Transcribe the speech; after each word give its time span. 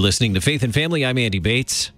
You're 0.00 0.06
listening 0.06 0.32
to 0.32 0.40
Faith 0.40 0.62
and 0.62 0.72
Family. 0.72 1.04
I'm 1.04 1.18
Andy 1.18 1.40
Bates. 1.40 1.90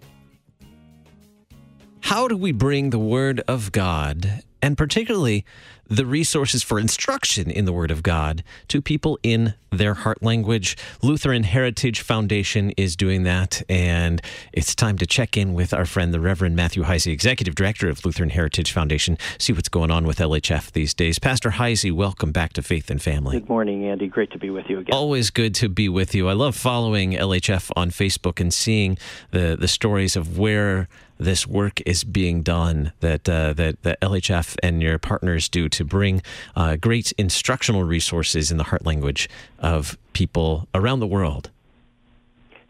How 2.01 2.27
do 2.27 2.37
we 2.37 2.51
bring 2.51 2.91
the 2.91 2.99
Word 2.99 3.45
of 3.47 3.71
God, 3.71 4.43
and 4.61 4.77
particularly 4.77 5.45
the 5.93 6.07
resources 6.07 6.63
for 6.63 6.79
instruction 6.79 7.51
in 7.51 7.67
the 7.67 7.73
Word 7.73 7.91
of 7.91 8.03
God, 8.03 8.43
to 8.69 8.81
people 8.81 9.19
in 9.23 9.53
their 9.71 9.93
heart 9.93 10.23
language? 10.23 10.75
Lutheran 11.03 11.43
Heritage 11.43 12.01
Foundation 12.01 12.71
is 12.79 12.97
doing 12.97 13.25
that, 13.25 13.63
and 13.69 14.23
it's 14.55 14.75
time 14.75 14.97
to 14.99 15.07
check 15.07 15.37
in 15.37 15.53
with 15.53 15.75
our 15.75 15.85
friend, 15.85 16.15
the 16.15 16.21
Reverend 16.21 16.57
Matthew 16.57 16.85
Heise, 16.85 17.07
Executive 17.07 17.55
Director 17.55 17.91
of 17.91 18.05
Lutheran 18.07 18.31
Heritage 18.31 18.73
Foundation, 18.73 19.19
see 19.39 19.53
what's 19.53 19.69
going 19.69 19.91
on 19.91 20.07
with 20.07 20.19
LHF 20.19 20.73
these 20.73 20.95
days. 20.95 21.19
Pastor 21.19 21.51
Heise, 21.51 21.93
welcome 21.93 22.33
back 22.33 22.55
to 22.55 22.63
Faith 22.63 22.91
and 22.91 23.03
Family. 23.03 23.39
Good 23.39 23.51
morning, 23.51 23.85
Andy. 23.85 24.09
Great 24.09 24.31
to 24.31 24.39
be 24.39 24.49
with 24.49 24.71
you 24.71 24.79
again. 24.79 24.95
Always 24.95 25.29
good 25.29 25.55
to 25.57 25.69
be 25.69 25.91
with 25.91 26.15
you. 26.15 26.27
I 26.27 26.33
love 26.33 26.57
following 26.57 27.13
LHF 27.13 27.71
on 27.77 27.91
Facebook 27.91 28.41
and 28.41 28.53
seeing 28.53 28.97
the, 29.31 29.57
the 29.61 29.69
stories 29.69 30.17
of 30.17 30.39
where 30.39 30.89
this 31.19 31.47
work 31.47 31.81
is 31.87 32.05
being 32.05 32.43
done 32.43 32.93
that 33.01 33.29
uh, 33.29 33.53
that 33.55 33.83
the 33.83 33.97
LHF 34.03 34.57
and 34.63 34.83
your 34.83 34.99
partners 34.99 35.49
do 35.49 35.69
to 35.69 35.85
bring 35.85 36.23
uh, 36.57 36.77
great 36.77 37.13
instructional 37.13 37.85
resources 37.85 38.51
in 38.51 38.57
the 38.57 38.65
heart 38.65 38.85
language 38.85 39.29
of 39.59 39.97
people 40.13 40.69
around 40.75 41.01
the 41.01 41.07
world. 41.07 41.51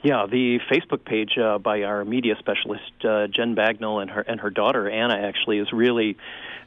Yeah, 0.02 0.26
the 0.26 0.58
Facebook 0.70 1.04
page 1.04 1.38
uh, 1.38 1.58
by 1.58 1.82
our 1.82 2.04
media 2.04 2.34
specialist 2.38 2.92
uh, 3.04 3.28
Jen 3.28 3.54
Bagnall 3.54 4.02
and 4.02 4.10
her 4.10 4.22
and 4.22 4.40
her 4.40 4.50
daughter 4.50 4.88
Anna 4.90 5.14
actually 5.14 5.58
is 5.58 5.72
really. 5.72 6.16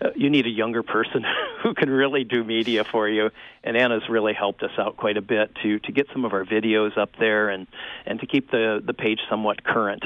Uh, 0.02 0.10
you 0.14 0.30
need 0.30 0.46
a 0.46 0.50
younger 0.50 0.84
person 0.84 1.26
who 1.64 1.74
can 1.74 1.90
really 1.90 2.26
do 2.26 2.44
media 2.44 2.84
for 2.84 3.08
you, 3.08 3.30
and 3.64 3.78
Anna's 3.78 4.04
really 4.10 4.34
helped 4.34 4.62
us 4.62 4.72
out 4.78 4.98
quite 4.98 5.16
a 5.16 5.22
bit 5.22 5.56
to 5.64 5.80
to 5.80 5.92
get 5.94 6.08
some 6.12 6.26
of 6.26 6.34
our 6.34 6.44
videos 6.44 6.98
up 6.98 7.12
there 7.18 7.50
and 7.50 7.66
and 8.06 8.20
to 8.20 8.26
keep 8.26 8.52
the 8.52 8.82
the 8.86 8.94
page 8.94 9.20
somewhat 9.30 9.64
current. 9.64 10.04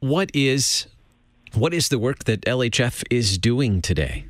What 0.00 0.30
is 0.32 0.86
what 1.52 1.74
is 1.74 1.90
the 1.90 1.98
work 1.98 2.24
that 2.24 2.40
LHF 2.42 3.04
is 3.10 3.36
doing 3.36 3.82
today? 3.82 4.24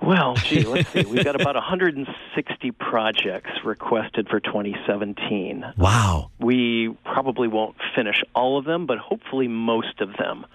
Well, 0.00 0.36
gee, 0.36 0.64
let's 0.64 0.88
see. 0.88 1.04
We've 1.04 1.24
got 1.24 1.38
about 1.38 1.54
160 1.54 2.70
projects 2.72 3.50
requested 3.62 4.28
for 4.28 4.40
2017. 4.40 5.74
Wow. 5.76 6.30
We 6.38 6.96
probably 7.04 7.48
won't 7.48 7.76
finish 7.94 8.22
all 8.34 8.56
of 8.58 8.64
them, 8.64 8.86
but 8.86 8.98
hopefully 8.98 9.48
most 9.48 10.00
of 10.00 10.16
them. 10.16 10.46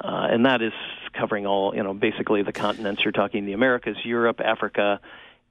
Uh, 0.00 0.28
and 0.30 0.46
that 0.46 0.62
is 0.62 0.72
covering 1.12 1.46
all, 1.46 1.74
you 1.74 1.82
know, 1.82 1.94
basically 1.94 2.42
the 2.42 2.52
continents. 2.52 3.02
You're 3.04 3.12
talking 3.12 3.44
the 3.44 3.54
Americas, 3.54 3.96
Europe, 4.04 4.40
Africa, 4.40 5.00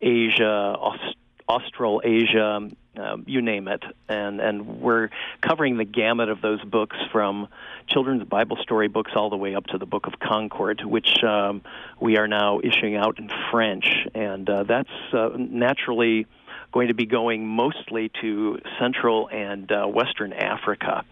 Asia, 0.01 0.45
Aust- 0.45 1.17
Australasia, 1.49 2.69
uh, 2.99 3.17
you 3.25 3.41
name 3.41 3.67
it, 3.67 3.83
and 4.07 4.39
and 4.39 4.81
we're 4.81 5.09
covering 5.41 5.77
the 5.77 5.85
gamut 5.85 6.29
of 6.29 6.41
those 6.41 6.63
books 6.63 6.97
from 7.11 7.47
children's 7.87 8.23
Bible 8.23 8.57
story 8.61 8.87
books 8.87 9.11
all 9.15 9.29
the 9.29 9.37
way 9.37 9.55
up 9.55 9.65
to 9.67 9.77
the 9.77 9.85
Book 9.85 10.07
of 10.07 10.19
Concord, 10.19 10.81
which 10.83 11.23
um, 11.23 11.61
we 11.99 12.17
are 12.17 12.27
now 12.27 12.59
issuing 12.63 12.95
out 12.95 13.19
in 13.19 13.29
French, 13.51 13.87
and 14.13 14.49
uh, 14.49 14.63
that's 14.63 14.89
uh, 15.13 15.29
naturally 15.37 16.25
going 16.71 16.89
to 16.89 16.93
be 16.93 17.05
going 17.05 17.47
mostly 17.47 18.11
to 18.21 18.59
Central 18.79 19.29
and 19.29 19.71
uh, 19.71 19.85
Western 19.85 20.33
Africa. 20.33 21.03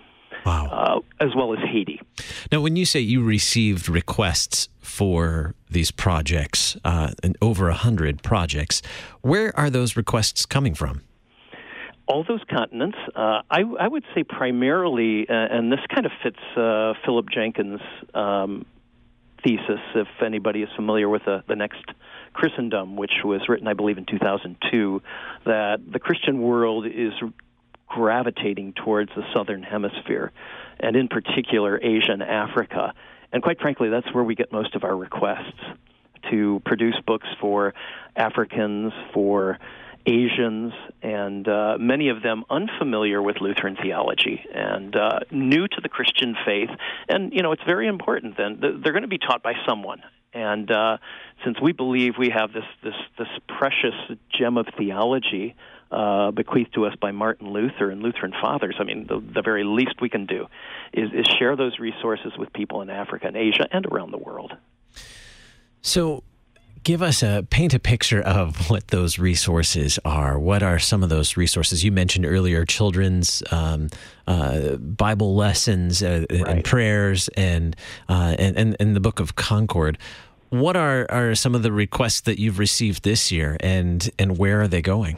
Wow. 0.45 0.67
Uh, 1.19 1.23
as 1.23 1.33
well 1.35 1.53
as 1.53 1.59
Haiti. 1.59 1.99
Now, 2.51 2.61
when 2.61 2.75
you 2.75 2.85
say 2.85 2.99
you 2.99 3.23
received 3.23 3.89
requests 3.89 4.69
for 4.79 5.55
these 5.69 5.89
projects, 5.89 6.77
uh, 6.85 7.11
and 7.23 7.35
over 7.41 7.69
a 7.69 7.73
hundred 7.73 8.21
projects, 8.21 8.83
where 9.21 9.57
are 9.57 9.71
those 9.71 9.95
requests 9.95 10.45
coming 10.45 10.75
from? 10.75 11.01
All 12.07 12.23
those 12.27 12.41
continents. 12.49 12.97
Uh, 13.15 13.41
I, 13.49 13.61
I, 13.79 13.87
would 13.87 14.03
say 14.13 14.23
primarily, 14.23 15.27
uh, 15.27 15.33
and 15.33 15.71
this 15.71 15.79
kind 15.93 16.05
of 16.05 16.11
fits 16.21 16.39
uh, 16.55 16.93
Philip 17.03 17.27
Jenkins' 17.33 17.81
um, 18.13 18.65
thesis, 19.43 19.79
if 19.95 20.07
anybody 20.23 20.61
is 20.61 20.69
familiar 20.75 21.09
with 21.09 21.23
the, 21.25 21.43
the 21.47 21.55
next 21.55 21.83
Christendom, 22.33 22.95
which 22.95 23.23
was 23.23 23.41
written, 23.47 23.67
I 23.67 23.73
believe, 23.73 23.97
in 23.97 24.05
2002, 24.05 25.01
that 25.45 25.79
the 25.91 25.99
Christian 25.99 26.41
world 26.41 26.85
is 26.85 27.13
gravitating 27.87 28.73
towards 28.73 29.11
the 29.15 29.23
southern 29.33 29.63
hemisphere, 29.63 30.31
and 30.79 30.95
in 30.95 31.07
particular, 31.07 31.79
Asia 31.81 32.11
and 32.11 32.23
Africa. 32.23 32.93
And 33.31 33.41
quite 33.41 33.59
frankly, 33.59 33.89
that's 33.89 34.11
where 34.13 34.23
we 34.23 34.35
get 34.35 34.51
most 34.51 34.75
of 34.75 34.83
our 34.83 34.95
requests 34.95 35.59
to 36.31 36.61
produce 36.65 36.95
books 37.05 37.27
for 37.39 37.73
Africans, 38.15 38.91
for 39.13 39.59
Asians, 40.05 40.73
and 41.01 41.47
uh, 41.47 41.77
many 41.79 42.09
of 42.09 42.21
them 42.21 42.43
unfamiliar 42.49 43.21
with 43.21 43.41
Lutheran 43.41 43.75
theology 43.75 44.45
and 44.53 44.95
uh, 44.95 45.19
new 45.31 45.67
to 45.67 45.81
the 45.81 45.89
Christian 45.89 46.35
faith. 46.45 46.69
And, 47.09 47.33
you 47.33 47.41
know, 47.41 47.51
it's 47.51 47.63
very 47.63 47.87
important 47.87 48.37
then. 48.37 48.59
They're 48.59 48.93
going 48.93 49.01
to 49.01 49.07
be 49.07 49.17
taught 49.17 49.41
by 49.41 49.53
someone. 49.67 50.01
And 50.33 50.69
uh, 50.69 50.97
since 51.43 51.59
we 51.61 51.71
believe 51.71 52.15
we 52.19 52.29
have 52.29 52.51
this, 52.51 52.65
this, 52.83 52.95
this 53.17 53.27
precious 53.47 53.95
gem 54.37 54.57
of 54.57 54.67
theology 54.77 55.55
uh, 55.91 56.31
bequeathed 56.31 56.73
to 56.73 56.85
us 56.85 56.93
by 56.99 57.11
Martin 57.11 57.51
Luther 57.51 57.89
and 57.89 58.03
Lutheran 58.03 58.33
fathers, 58.41 58.75
I 58.79 58.83
mean, 58.83 59.07
the, 59.07 59.19
the 59.19 59.41
very 59.41 59.63
least 59.63 60.01
we 60.01 60.09
can 60.09 60.25
do 60.25 60.47
is, 60.93 61.09
is 61.13 61.25
share 61.39 61.55
those 61.55 61.79
resources 61.79 62.33
with 62.37 62.51
people 62.51 62.81
in 62.81 62.89
Africa 62.89 63.27
and 63.27 63.37
Asia 63.37 63.67
and 63.71 63.85
around 63.85 64.11
the 64.11 64.17
world. 64.17 64.55
So, 65.81 66.23
give 66.85 67.01
us 67.01 67.23
a 67.23 67.45
paint 67.49 67.73
a 67.73 67.79
picture 67.79 68.21
of 68.21 68.69
what 68.69 68.87
those 68.87 69.19
resources 69.19 69.99
are. 70.05 70.39
What 70.39 70.63
are 70.63 70.79
some 70.79 71.03
of 71.03 71.09
those 71.09 71.35
resources 71.35 71.83
you 71.83 71.91
mentioned 71.91 72.25
earlier? 72.25 72.63
Children's 72.63 73.43
um, 73.51 73.89
uh, 74.27 74.77
Bible 74.77 75.35
lessons 75.35 76.01
uh, 76.01 76.25
right. 76.29 76.47
and 76.47 76.63
prayers, 76.63 77.27
and, 77.35 77.75
uh, 78.07 78.35
and 78.39 78.55
and 78.55 78.77
and 78.79 78.95
the 78.95 79.01
Book 79.01 79.19
of 79.19 79.35
Concord. 79.35 79.97
What 80.49 80.77
are, 80.77 81.05
are 81.09 81.35
some 81.35 81.53
of 81.53 81.63
the 81.63 81.71
requests 81.73 82.21
that 82.21 82.39
you've 82.39 82.59
received 82.59 83.03
this 83.03 83.31
year, 83.31 83.57
and 83.59 84.09
and 84.17 84.37
where 84.37 84.61
are 84.61 84.67
they 84.69 84.81
going? 84.81 85.17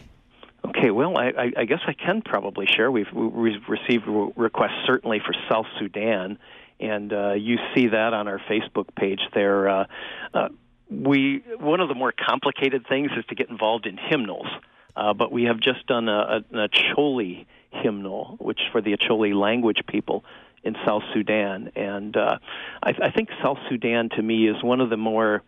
Okay, 0.66 0.90
well, 0.90 1.18
I, 1.18 1.52
I 1.56 1.66
guess 1.66 1.80
I 1.88 1.94
can 1.94 2.22
probably 2.22 2.66
share. 2.66 2.92
We've, 2.92 3.12
we've 3.14 3.62
received 3.70 4.06
requests 4.36 4.86
certainly 4.86 5.20
for 5.26 5.34
South 5.50 5.66
Sudan, 5.80 6.38
and 6.80 7.14
uh, 7.14 7.34
you 7.34 7.58
see 7.74 7.88
that 7.88 8.14
on 8.14 8.28
our 8.28 8.40
Facebook 8.50 8.94
page 8.96 9.22
there. 9.34 9.70
Uh, 9.70 9.86
uh, 10.34 10.50
we 10.90 11.44
one 11.60 11.80
of 11.80 11.90
the 11.90 11.96
more 11.96 12.14
complicated 12.14 12.86
things 12.88 13.12
is 13.18 13.26
to 13.26 13.36
get 13.36 13.50
involved 13.50 13.86
in 13.86 13.98
hymnals. 13.98 14.48
Uh, 14.96 15.14
but 15.14 15.32
we 15.32 15.44
have 15.44 15.60
just 15.60 15.86
done 15.86 16.10
a, 16.10 16.12
a, 16.52 16.58
an 16.58 16.70
Acholi 16.70 17.46
hymnal, 17.70 18.36
which 18.40 18.60
for 18.72 18.82
the 18.82 18.98
Acholi 18.98 19.36
language 19.40 19.84
people 19.88 20.24
in 20.64 20.76
South 20.86 21.04
Sudan, 21.14 21.72
and 21.76 22.18
uh, 22.18 22.40
I, 22.82 22.94
I 23.04 23.12
think 23.12 23.30
South 23.42 23.60
Sudan 23.70 24.10
to 24.10 24.22
me 24.22 24.50
is 24.50 24.62
one 24.64 24.82
of 24.82 24.90
the 24.90 24.98
more 24.98 25.44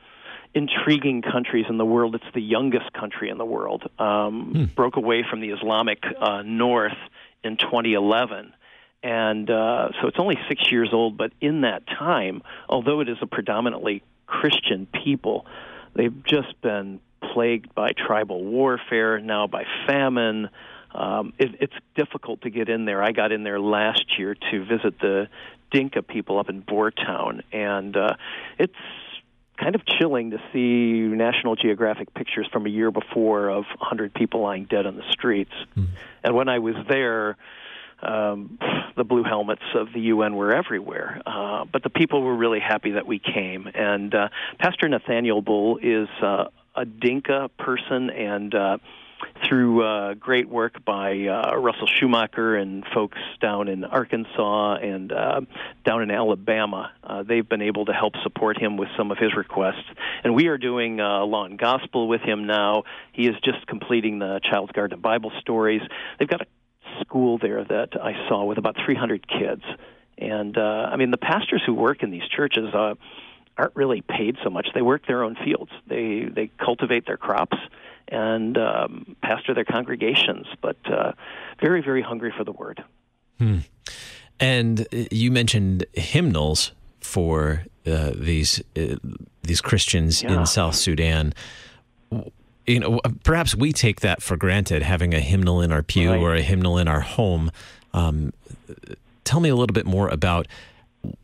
intriguing 0.54 1.22
countries 1.22 1.66
in 1.70 1.78
the 1.78 1.86
world. 1.86 2.16
It's 2.16 2.34
the 2.34 2.42
youngest 2.42 2.94
country 2.94 3.30
in 3.30 3.38
the 3.38 3.46
world. 3.46 3.90
Um, 4.00 4.52
hmm. 4.54 4.64
Broke 4.76 4.98
away 4.98 5.26
from 5.30 5.42
the 5.42 5.50
Islamic 5.50 6.04
uh, 6.20 6.42
North 6.44 6.98
in 7.44 7.58
2011. 7.58 8.54
And 9.02 9.50
uh, 9.50 9.90
so 10.02 10.08
it's 10.08 10.20
only 10.20 10.38
six 10.48 10.72
years 10.72 10.90
old, 10.92 11.18
but 11.18 11.32
in 11.40 11.62
that 11.62 11.88
time, 11.88 12.42
although 12.68 13.00
it 13.00 13.10
is 13.10 13.18
a 13.22 13.28
predominantly 13.28 14.04
Christian 14.30 14.88
people. 15.04 15.46
They've 15.96 16.24
just 16.24 16.62
been 16.62 17.02
plagued 17.34 17.74
by 17.76 17.92
tribal 17.92 18.44
warfare, 18.44 19.20
now 19.20 19.48
by 19.48 19.66
famine. 19.88 20.50
Um, 20.94 21.34
it, 21.38 21.56
it's 21.60 21.74
difficult 21.96 22.42
to 22.42 22.50
get 22.50 22.70
in 22.70 22.86
there. 22.86 23.04
I 23.04 23.12
got 23.12 23.32
in 23.32 23.44
there 23.44 23.60
last 23.60 24.18
year 24.18 24.36
to 24.52 24.66
visit 24.66 25.00
the 25.00 25.28
Dinka 25.72 26.02
people 26.04 26.40
up 26.40 26.50
in 26.50 26.64
Boortown, 26.64 27.42
and 27.52 27.96
uh, 27.96 28.16
it's 28.58 28.74
kind 29.58 29.76
of 29.76 29.86
chilling 29.86 30.32
to 30.32 30.38
see 30.54 31.16
National 31.16 31.56
Geographic 31.56 32.14
pictures 32.14 32.48
from 32.52 32.66
a 32.66 32.70
year 32.70 32.92
before 32.92 33.50
of 33.50 33.66
100 33.78 34.14
people 34.14 34.42
lying 34.42 34.66
dead 34.66 34.86
on 34.86 34.96
the 34.96 35.04
streets. 35.12 35.52
Mm. 35.76 35.88
And 36.24 36.36
when 36.36 36.50
I 36.50 36.60
was 36.60 36.76
there, 36.88 37.38
um, 38.02 38.58
the 38.96 39.04
blue 39.04 39.24
helmets 39.24 39.64
of 39.76 39.94
the 39.94 40.02
UN 40.02 40.36
were 40.36 40.54
everywhere. 40.54 41.22
Uh, 41.26 41.66
but 41.72 41.84
the 41.84 41.90
people 41.90 42.22
were 42.22 42.36
really 42.36 42.60
happy 42.60 42.92
that 42.92 43.08
we 43.08 43.20
came. 43.20 43.68
And 43.74 44.14
uh, 44.14 44.30
Pastor 44.60 44.88
Nathaniel 44.88 45.42
Bull 45.42 45.78
is 45.82 46.08
uh, 46.22 46.46
a 46.76 46.86
Dinka 46.86 47.50
person, 47.58 48.10
and 48.10 48.56
uh, 48.56 48.78
through 49.48 49.84
uh, 49.84 50.14
great 50.14 50.48
work 50.48 50.84
by 50.86 51.28
uh, 51.28 51.56
Russell 51.56 51.88
Schumacher 51.88 52.56
and 52.56 52.86
folks 52.94 53.18
down 53.42 53.68
in 53.68 53.84
Arkansas 53.84 54.76
and 54.76 55.12
uh, 55.12 55.42
down 55.86 56.04
in 56.04 56.12
Alabama, 56.12 56.92
uh, 57.04 57.24
they've 57.24 57.48
been 57.48 57.62
able 57.62 57.86
to 57.86 57.94
help 57.94 58.14
support 58.24 58.62
him 58.62 58.78
with 58.78 58.90
some 58.98 59.12
of 59.12 59.18
his 59.18 59.36
requests. 59.36 59.86
And 60.24 60.36
we 60.36 60.48
are 60.48 60.58
doing 60.58 61.00
uh, 61.00 61.26
Law 61.26 61.46
and 61.46 61.58
Gospel 61.58 62.08
with 62.08 62.22
him 62.22 62.46
now. 62.46 62.84
He 63.14 63.28
is 63.28 63.36
just 63.44 63.66
completing 63.68 64.20
the 64.20 64.40
Child's 64.44 64.72
Garden 64.72 65.00
Bible 65.00 65.32
stories. 65.40 65.82
They've 66.18 66.28
got 66.28 66.42
a 66.42 66.48
school 67.10 67.38
there 67.40 67.64
that 67.64 68.00
I 68.02 68.14
saw 68.28 68.46
with 68.46 68.58
about 68.58 68.76
300 68.86 69.28
kids. 69.28 69.64
And 70.18 70.58
uh, 70.58 70.90
I 70.92 70.96
mean, 70.96 71.12
the 71.12 71.18
pastors 71.18 71.62
who 71.66 71.74
work 71.74 72.04
in 72.04 72.12
these 72.12 72.28
churches 72.30 72.74
uh, 72.74 72.96
aren't 73.58 73.76
really 73.76 74.02
paid 74.02 74.38
so 74.44 74.50
much. 74.50 74.68
They 74.74 74.82
work 74.82 75.08
their 75.08 75.24
own 75.24 75.36
fields. 75.44 75.72
They 75.88 76.28
they 76.32 76.52
cultivate 76.58 77.06
their 77.06 77.18
crops, 77.18 77.58
and 78.08 78.58
um, 78.58 79.16
pastor 79.24 79.54
their 79.54 79.66
congregations. 79.66 80.46
But 80.62 80.78
uh, 80.86 81.14
very, 81.62 81.82
very 81.82 82.02
hungry 82.02 82.34
for 82.38 82.44
the 82.44 82.52
word. 82.52 82.84
Hmm. 83.38 83.60
And 84.40 84.88
you 84.92 85.32
mentioned 85.32 85.86
hymnals 85.94 86.74
for 87.00 87.66
uh, 87.88 88.12
these 88.14 88.62
uh, 88.78 88.96
these 89.42 89.62
Christians 89.62 90.22
yeah. 90.22 90.40
in 90.40 90.46
South 90.46 90.76
Sudan. 90.76 91.34
You 92.70 92.80
know, 92.80 93.00
perhaps 93.24 93.56
we 93.56 93.74
take 93.74 94.02
that 94.02 94.22
for 94.22 94.38
granted, 94.38 94.84
having 94.84 95.14
a 95.14 95.20
hymnal 95.20 95.62
in 95.62 95.72
our 95.72 95.82
pew 95.82 96.12
right. 96.12 96.20
or 96.20 96.36
a 96.36 96.42
hymnal 96.42 96.78
in 96.78 96.88
our 96.88 97.02
home. 97.02 97.52
Um, 97.94 98.32
tell 99.24 99.40
me 99.40 99.50
a 99.50 99.56
little 99.56 99.74
bit 99.74 99.88
more 99.88 100.08
about 100.08 100.48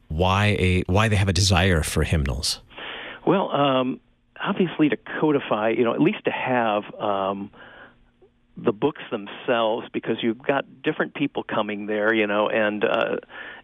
why 0.08 0.56
a 0.60 0.84
why 0.88 1.08
they 1.08 1.16
have 1.16 1.30
a 1.30 1.34
desire 1.34 1.84
for 1.84 2.04
hymnals. 2.04 2.62
Well, 3.28 3.52
um, 3.52 4.00
obviously 4.42 4.90
to 4.90 4.98
codify, 5.20 5.70
you 5.70 5.84
know, 5.84 5.94
at 5.94 6.02
least 6.02 6.26
to 6.26 6.32
have 6.32 6.84
um, 7.00 7.52
the 8.58 8.72
books 8.72 9.02
themselves, 9.12 9.88
because 9.92 10.18
you've 10.22 10.42
got 10.42 10.82
different 10.82 11.14
people 11.14 11.44
coming 11.44 11.88
there, 11.88 12.14
you 12.14 12.28
know, 12.28 12.50
and 12.50 12.84
uh, 12.86 13.18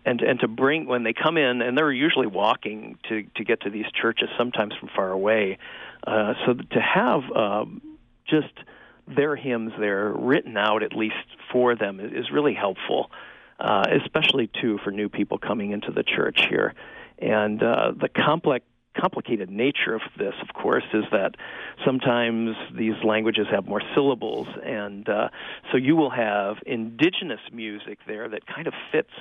and 0.06 0.22
and 0.22 0.40
to 0.42 0.48
bring 0.48 0.86
when 0.86 1.04
they 1.04 1.14
come 1.14 1.38
in, 1.38 1.62
and 1.62 1.78
they're 1.78 1.92
usually 1.92 2.28
walking 2.28 2.98
to 3.08 3.24
to 3.36 3.44
get 3.44 3.62
to 3.62 3.70
these 3.70 3.86
churches, 3.94 4.30
sometimes 4.38 4.74
from 4.80 4.90
far 4.96 5.12
away. 5.12 5.58
Uh, 6.06 6.34
so 6.46 6.54
to 6.54 6.82
have 6.82 7.22
um, 7.32 7.82
just 8.26 8.54
their 9.08 9.36
hymns 9.36 9.74
there 9.80 10.12
written 10.12 10.58
out 10.58 10.84
at 10.84 10.94
least 10.94 11.16
for 11.52 11.76
them 11.76 12.00
is 12.00 12.32
really 12.32 12.54
helpful, 12.54 13.12
uh, 13.60 13.86
especially 14.04 14.50
too 14.62 14.78
for 14.84 14.92
new 14.92 15.10
people 15.10 15.38
coming 15.38 15.72
into 15.72 15.92
the 15.92 16.04
church 16.04 16.46
here. 16.50 16.74
And 17.20 17.62
uh, 17.62 17.92
the 17.96 18.10
complex 18.10 18.66
complicated 19.00 19.50
nature 19.50 19.96
of 19.96 20.02
this, 20.18 20.34
of 20.42 20.54
course, 20.54 20.84
is 20.94 21.04
that 21.12 21.36
sometimes 21.86 22.56
these 22.76 22.96
languages 23.04 23.48
have 23.52 23.66
more 23.66 23.82
syllables, 23.96 24.48
and 24.64 25.08
uh, 25.08 25.30
so 25.72 25.78
you 25.78 25.96
will 25.96 26.10
have 26.10 26.58
indigenous 26.66 27.40
music 27.52 28.00
there 28.08 28.28
that 28.30 28.46
kind 28.46 28.68
of 28.68 28.74
fits, 28.92 29.14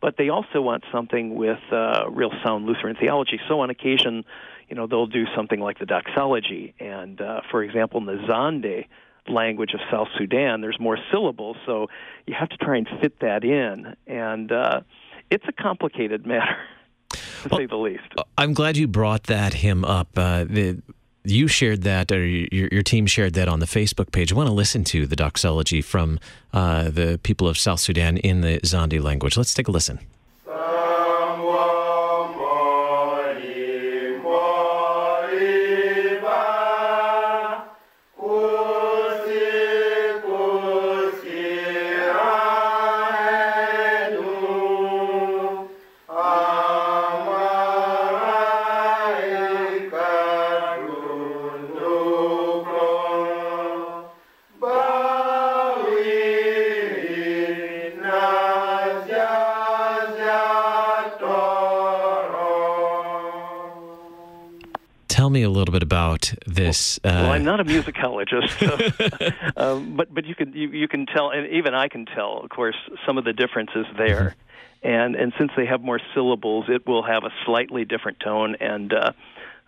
but 0.00 0.16
they 0.16 0.28
also 0.28 0.60
want 0.60 0.84
something 0.92 1.34
with 1.34 1.58
uh, 1.72 2.04
real 2.10 2.30
sound 2.44 2.66
Lutheran 2.66 2.96
theology. 2.96 3.40
So 3.48 3.60
on 3.60 3.70
occasion, 3.70 4.24
you 4.68 4.76
know, 4.76 4.86
they'll 4.86 5.06
do 5.06 5.24
something 5.34 5.60
like 5.60 5.78
the 5.78 5.86
doxology, 5.86 6.74
and 6.78 7.20
uh, 7.20 7.40
for 7.50 7.62
example, 7.62 8.00
in 8.00 8.06
the 8.06 8.26
Zande 8.28 8.86
language 9.26 9.72
of 9.72 9.80
South 9.90 10.08
Sudan, 10.18 10.60
there's 10.60 10.78
more 10.78 10.98
syllables, 11.10 11.56
so 11.64 11.88
you 12.26 12.34
have 12.38 12.50
to 12.50 12.56
try 12.58 12.76
and 12.76 12.88
fit 13.00 13.20
that 13.20 13.42
in, 13.42 13.96
and 14.06 14.52
uh, 14.52 14.80
it's 15.30 15.44
a 15.48 15.52
complicated 15.52 16.26
matter 16.26 16.58
to 17.44 17.48
well, 17.50 17.60
say 17.60 17.66
the 17.66 17.76
least. 17.76 18.02
I'm 18.36 18.52
glad 18.52 18.76
you 18.76 18.86
brought 18.86 19.24
that 19.24 19.54
hymn 19.54 19.84
up. 19.84 20.08
Uh, 20.16 20.44
the, 20.44 20.82
you 21.24 21.48
shared 21.48 21.82
that, 21.82 22.12
or 22.12 22.24
your, 22.24 22.68
your 22.70 22.82
team 22.82 23.06
shared 23.06 23.34
that 23.34 23.48
on 23.48 23.60
the 23.60 23.66
Facebook 23.66 24.12
page. 24.12 24.32
I 24.32 24.36
want 24.36 24.48
to 24.48 24.52
listen 24.52 24.84
to 24.84 25.06
the 25.06 25.16
doxology 25.16 25.80
from 25.80 26.18
uh, 26.52 26.90
the 26.90 27.18
people 27.22 27.48
of 27.48 27.56
South 27.58 27.80
Sudan 27.80 28.18
in 28.18 28.42
the 28.42 28.60
Zande 28.60 29.02
language. 29.02 29.36
Let's 29.36 29.54
take 29.54 29.68
a 29.68 29.70
listen. 29.70 30.00
Little 65.54 65.72
bit 65.72 65.82
about 65.82 66.32
this. 66.46 66.98
Uh... 67.04 67.10
Well, 67.10 67.32
I'm 67.32 67.44
not 67.44 67.60
a 67.60 67.64
musicologist, 67.64 68.50
so, 68.58 69.52
um, 69.56 69.96
but 69.96 70.12
but 70.12 70.24
you 70.24 70.34
can 70.34 70.52
you, 70.52 70.68
you 70.68 70.88
can 70.88 71.06
tell, 71.06 71.30
and 71.30 71.46
even 71.52 71.74
I 71.74 71.88
can 71.88 72.06
tell, 72.06 72.40
of 72.42 72.50
course, 72.50 72.76
some 73.06 73.18
of 73.18 73.24
the 73.24 73.32
differences 73.32 73.86
there. 73.96 74.20
Mm-hmm. 74.20 74.88
And 74.88 75.16
and 75.16 75.32
since 75.38 75.50
they 75.56 75.64
have 75.66 75.80
more 75.80 76.00
syllables, 76.14 76.66
it 76.68 76.86
will 76.86 77.02
have 77.02 77.24
a 77.24 77.30
slightly 77.46 77.86
different 77.86 78.20
tone 78.20 78.56
and 78.60 78.92
uh, 78.92 79.12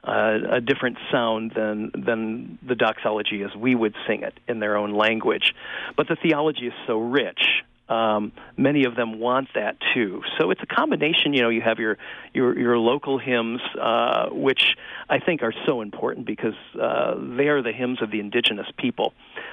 uh, 0.05 0.39
a 0.51 0.61
different 0.61 0.99
sound 1.11 1.53
than 1.57 1.91
than 1.95 2.59
the 2.67 2.75
doxology 2.75 3.43
as 3.43 3.55
we 3.57 3.75
would 3.75 3.95
sing 4.07 4.23
it 4.23 4.35
in 4.47 4.61
their 4.61 4.77
own 4.77 4.93
language. 4.93 5.55
But 5.97 6.09
the 6.09 6.17
theology 6.17 6.67
is 6.67 6.75
so 6.87 6.99
rich 6.99 7.41
um, 7.89 8.33
many 8.57 8.85
of 8.85 8.97
them 8.97 9.21
want 9.21 9.49
that 9.55 9.77
too. 9.95 10.23
So 10.39 10.51
it's 10.51 10.63
a 10.63 10.67
combination. 10.67 11.33
You 11.33 11.43
know, 11.43 11.49
you 11.49 11.61
have 11.61 11.79
your 11.79 11.99
your, 12.35 12.59
your 12.59 12.79
local 12.79 13.19
hymns, 13.19 13.61
uh, 13.81 14.29
which 14.31 14.77
I 15.09 15.21
think 15.21 15.43
are 15.43 15.55
so 15.65 15.81
important 15.81 16.27
because 16.27 16.55
uh, 16.81 17.15
they 17.37 17.49
are 17.49 17.63
the 17.63 17.73
hymns 17.73 18.03
of 18.03 18.11
the 18.11 18.21
indigenous 18.21 18.67
people. 18.77 19.13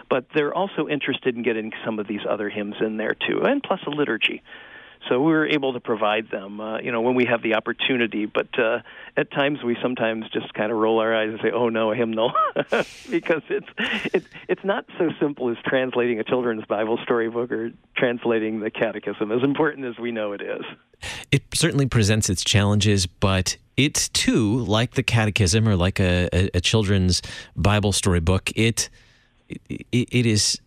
But 0.10 0.26
they're 0.34 0.54
also 0.54 0.88
interested 0.88 1.36
in 1.36 1.44
getting 1.44 1.72
some 1.86 2.00
of 2.00 2.08
these 2.08 2.22
other 2.28 2.50
hymns 2.50 2.76
in 2.82 2.98
there 2.98 3.16
too, 3.16 3.44
and 3.44 3.62
plus 3.62 3.82
a 3.86 3.90
liturgy. 3.90 4.42
So 5.10 5.20
we 5.22 5.32
were 5.32 5.48
able 5.48 5.74
to 5.74 5.80
provide 5.80 6.30
them, 6.30 6.62
uh, 6.62 6.80
you 6.80 6.92
know, 6.92 7.02
when 7.02 7.16
we 7.16 7.26
have 7.26 7.42
the 7.42 7.56
opportunity. 7.56 8.26
But 8.26 8.58
uh, 8.58 8.80
at 9.18 9.32
times 9.32 9.64
we 9.64 9.78
sometimes 9.82 10.30
just 10.30 10.54
kind 10.54 10.72
of 10.72 10.78
roll 10.78 11.00
our 11.00 11.14
eyes 11.14 11.30
and 11.30 11.40
say, 11.42 11.52
"Oh 11.52 11.70
no, 11.70 11.92
a 11.92 11.96
hymnal," 11.96 12.34
because 13.10 13.42
it's 13.50 13.68
it's 14.14 14.28
it's 14.48 14.64
not 14.64 14.86
so 14.98 15.10
simple 15.20 15.50
as 15.50 15.58
translating 15.66 16.20
a 16.20 16.24
children's 16.24 16.66
Bible 16.66 16.98
storybook 17.04 17.52
or 17.52 17.72
translating 17.98 18.62
the 18.62 18.70
Catechism. 18.70 19.32
As 19.32 19.44
important 19.44 19.86
as 19.86 19.98
we 19.98 20.12
know 20.12 20.32
it 20.32 20.42
is, 20.42 20.64
it 21.32 21.44
certainly 21.54 21.86
presents 21.86 22.30
its 22.30 22.44
challenges, 22.44 23.06
but 23.06 23.58
it 23.76 24.10
too, 24.14 24.60
like 24.60 24.94
the 24.94 25.04
Catechism 25.04 25.68
or 25.68 25.76
like 25.76 26.00
a, 26.00 26.30
a, 26.34 26.50
a 26.56 26.62
children's 26.62 27.22
Bible 27.56 27.92
storybook, 27.92 28.52
it 28.56 28.90
it, 29.70 29.86
it 29.92 30.26
is 30.26 30.60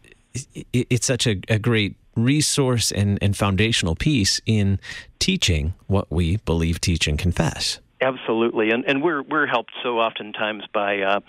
it, 0.54 0.86
it's 0.90 1.06
such 1.06 1.26
a, 1.26 1.40
a 1.48 1.58
great 1.58 1.96
resource 2.16 2.90
and, 2.90 3.18
and 3.22 3.36
foundational 3.36 3.94
piece 3.94 4.40
in 4.46 4.80
teaching 5.18 5.74
what 5.86 6.10
we 6.10 6.38
believe, 6.38 6.80
teach, 6.80 7.06
and 7.06 7.18
confess. 7.18 7.80
Absolutely, 8.00 8.70
and 8.70 8.84
and 8.84 9.02
we're 9.02 9.22
we're 9.22 9.46
helped 9.46 9.72
so 9.82 9.98
oftentimes 9.98 10.64
by. 10.72 11.00
Uh, 11.00 11.20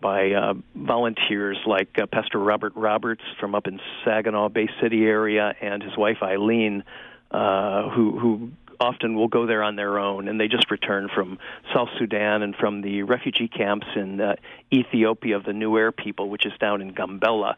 by 0.00 0.32
uh, 0.32 0.54
volunteers 0.74 1.56
like 1.64 1.96
uh, 1.96 2.06
Pastor 2.06 2.40
Robert 2.40 2.72
Roberts 2.74 3.22
from 3.38 3.54
up 3.54 3.68
in 3.68 3.78
Saginaw 4.04 4.48
Bay 4.48 4.68
City 4.80 5.04
area 5.04 5.54
and 5.60 5.80
his 5.80 5.96
wife 5.96 6.16
Eileen, 6.24 6.82
uh, 7.30 7.88
who 7.88 8.18
who 8.18 8.50
often 8.80 9.14
will 9.14 9.28
go 9.28 9.46
there 9.46 9.62
on 9.62 9.76
their 9.76 9.98
own, 9.98 10.26
and 10.26 10.40
they 10.40 10.48
just 10.48 10.70
returned 10.72 11.10
from 11.14 11.38
South 11.72 11.88
Sudan 11.98 12.42
and 12.42 12.56
from 12.56 12.82
the 12.82 13.04
refugee 13.04 13.46
camps 13.46 13.86
in 13.94 14.20
uh, 14.20 14.34
Ethiopia 14.72 15.36
of 15.36 15.44
the 15.44 15.52
Nuer 15.52 15.96
people, 15.96 16.28
which 16.28 16.44
is 16.44 16.52
down 16.58 16.82
in 16.82 16.92
Gambela 16.92 17.54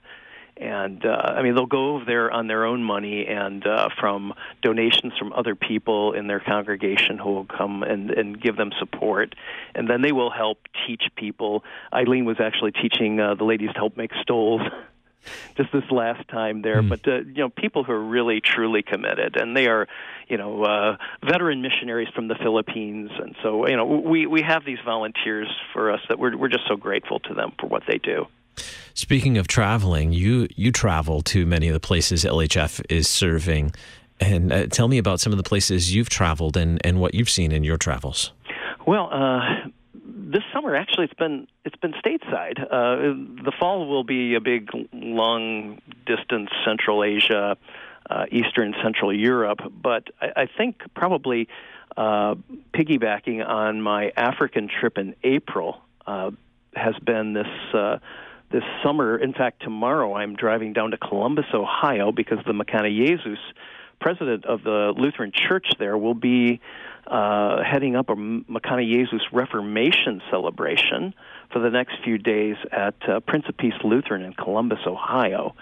and 0.57 1.05
uh, 1.05 1.11
I 1.11 1.43
mean 1.43 1.55
they'll 1.55 1.67
go 1.67 1.97
over 1.97 2.05
there 2.05 2.31
on 2.31 2.47
their 2.47 2.65
own 2.65 2.83
money 2.83 3.27
and 3.27 3.67
uh, 3.67 3.89
from 3.99 4.35
donations 4.63 5.13
from 5.19 5.33
other 5.33 5.55
people 5.55 6.13
in 6.13 6.27
their 6.27 6.41
congregation 6.41 7.19
who 7.19 7.33
will 7.33 7.45
come 7.45 7.83
and, 7.83 8.11
and 8.11 8.41
give 8.41 8.57
them 8.57 8.71
support, 8.79 9.35
and 9.75 9.89
then 9.89 10.03
they 10.03 10.13
will 10.13 10.31
help 10.31 10.59
teach 10.87 11.03
people. 11.17 11.65
Eileen 11.93 12.25
was 12.25 12.37
actually 12.41 12.73
teaching 12.73 13.21
uh, 13.21 13.35
the 13.35 13.45
ladies 13.45 13.71
to 13.73 13.79
help 13.79 13.97
make 13.97 14.13
stoles. 14.23 14.63
Just 15.57 15.73
this 15.73 15.91
last 15.91 16.29
time 16.29 16.61
there, 16.61 16.83
mm. 16.83 16.89
but 16.91 17.09
uh, 17.09 17.21
you 17.21 17.39
know, 17.39 17.49
people 17.49 17.83
who 17.83 17.93
are 17.93 18.05
really 18.05 18.43
truly 18.43 18.83
committed, 18.83 19.37
and 19.37 19.57
they 19.57 19.69
are, 19.69 19.89
you 20.29 20.37
know, 20.37 20.63
uh, 20.65 20.97
veteran 21.25 21.63
missionaries 21.63 22.09
from 22.15 22.29
the 22.29 22.35
Philippines, 22.35 23.11
and 23.19 23.35
so 23.43 23.67
you 23.67 23.75
know, 23.75 23.87
we 23.87 24.27
we 24.27 24.43
have 24.43 24.67
these 24.67 24.81
volunteers 24.85 25.49
for 25.73 25.91
us 25.91 26.01
that 26.11 26.19
we're 26.19 26.37
we're 26.37 26.49
just 26.49 26.69
so 26.69 26.77
grateful 26.77 27.21
to 27.21 27.33
them 27.33 27.53
for 27.59 27.67
what 27.69 27.85
they 27.89 27.97
do. 27.97 28.27
Speaking 28.95 29.39
of 29.39 29.49
traveling, 29.49 30.13
you 30.13 30.49
you 30.55 30.71
travel 30.71 31.23
to 31.23 31.47
many 31.47 31.69
of 31.69 31.75
the 31.75 31.81
places 31.81 32.25
LHF 32.25 32.85
is 32.89 33.09
serving, 33.09 33.73
and 34.21 34.53
uh, 34.53 34.67
tell 34.67 34.89
me 34.89 34.99
about 34.99 35.21
some 35.21 35.33
of 35.33 35.37
the 35.37 35.43
places 35.43 35.95
you've 35.95 36.09
traveled 36.09 36.57
and, 36.57 36.81
and 36.85 37.01
what 37.01 37.15
you've 37.15 37.31
seen 37.31 37.53
in 37.53 37.65
your 37.65 37.77
travels. 37.77 38.33
Well, 38.87 39.09
uh, 39.13 39.69
this 39.95 40.43
summer 40.53 40.75
actually 40.75 41.05
it's 41.05 41.15
been 41.15 41.47
it's 41.65 41.77
been 41.77 41.93
stateside. 41.95 42.61
Uh, 42.63 43.43
the 43.45 43.53
fall 43.59 43.87
will 43.87 44.05
be 44.05 44.35
a 44.35 44.41
big 44.41 44.71
long 44.93 45.81
distance 46.07 46.51
Central 46.65 47.05
Asia, 47.05 47.57
uh, 48.11 48.27
Eastern 48.31 48.75
Central 48.83 49.13
Europe, 49.15 49.61
but 49.71 50.09
I, 50.21 50.43
I 50.43 50.47
think 50.47 50.83
probably 50.95 51.49
uh, 51.97 52.35
piggybacking 52.73 53.47
on 53.47 53.81
my 53.81 54.13
African 54.17 54.69
trip 54.69 54.99
in 54.99 55.15
April 55.23 55.81
uh, 56.07 56.31
has 56.75 56.95
been 56.99 57.33
this 57.35 57.47
this 58.51 58.63
summer. 58.83 59.17
In 59.17 59.33
fact, 59.33 59.63
tomorrow 59.63 60.15
I'm 60.15 60.37
driving 60.37 60.73
down 60.73 60.91
to 60.93 60.97
Columbus, 60.97 61.47
Ohio, 61.53 62.13
because 62.13 62.39
the 62.47 62.53
Mekane 62.53 63.07
Jesus 63.07 63.39
president 64.01 64.45
of 64.45 64.63
the 64.63 64.93
Lutheran 64.97 65.33
Church 65.33 65.67
there, 65.79 65.97
will 65.97 66.15
be 66.15 66.61
uh, 67.07 67.63
heading 67.63 67.97
up 67.97 68.11
a 68.11 68.15
Mekane 68.15 68.91
Jesus 68.93 69.23
Reformation 69.33 70.21
celebration 70.31 71.15
for 71.53 71.61
the 71.61 71.71
next 71.71 71.97
few 72.05 72.19
days 72.19 72.57
at 72.71 72.95
uh, 73.09 73.21
Prince 73.21 73.45
of 73.49 73.57
Peace 73.57 73.75
Lutheran 73.83 74.23
in 74.23 74.35
Columbus, 74.35 74.81
Ohio. 74.87 75.55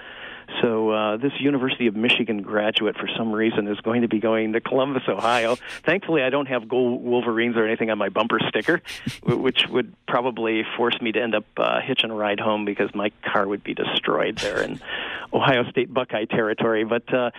So 0.61 0.91
uh, 0.91 1.17
this 1.17 1.33
University 1.41 1.87
of 1.87 1.97
Michigan 1.97 2.43
graduate, 2.43 2.97
for 2.97 3.09
some 3.17 3.33
reason, 3.33 3.69
is 3.69 3.79
going 3.81 4.03
to 4.03 4.09
be 4.09 4.21
going 4.21 4.53
to 4.53 4.61
Columbus, 4.61 5.03
Ohio. 5.09 5.57
Thankfully, 5.85 6.23
I 6.23 6.31
don't 6.31 6.47
have 6.47 6.69
gold 6.69 7.03
Wolverines 7.03 7.57
or 7.57 7.67
anything 7.67 7.91
on 7.91 7.99
my 7.99 8.09
bumper 8.09 8.39
sticker, 8.49 8.83
which 9.23 9.67
would 9.69 9.95
probably 10.07 10.65
force 10.77 11.01
me 11.01 11.13
to 11.13 11.21
end 11.21 11.35
up 11.35 11.45
uh, 11.57 11.81
hitching 11.81 12.11
a 12.11 12.15
ride 12.15 12.41
home 12.41 12.65
because 12.65 12.95
my 12.95 13.11
car 13.25 13.47
would 13.47 13.65
be 13.65 13.75
destroyed 13.75 14.39
there 14.39 14.63
in 14.63 14.81
Ohio 15.33 15.65
State 15.71 15.93
Buckeye 15.93 16.27
territory. 16.27 16.85
But 16.85 17.13
uh, 17.13 17.31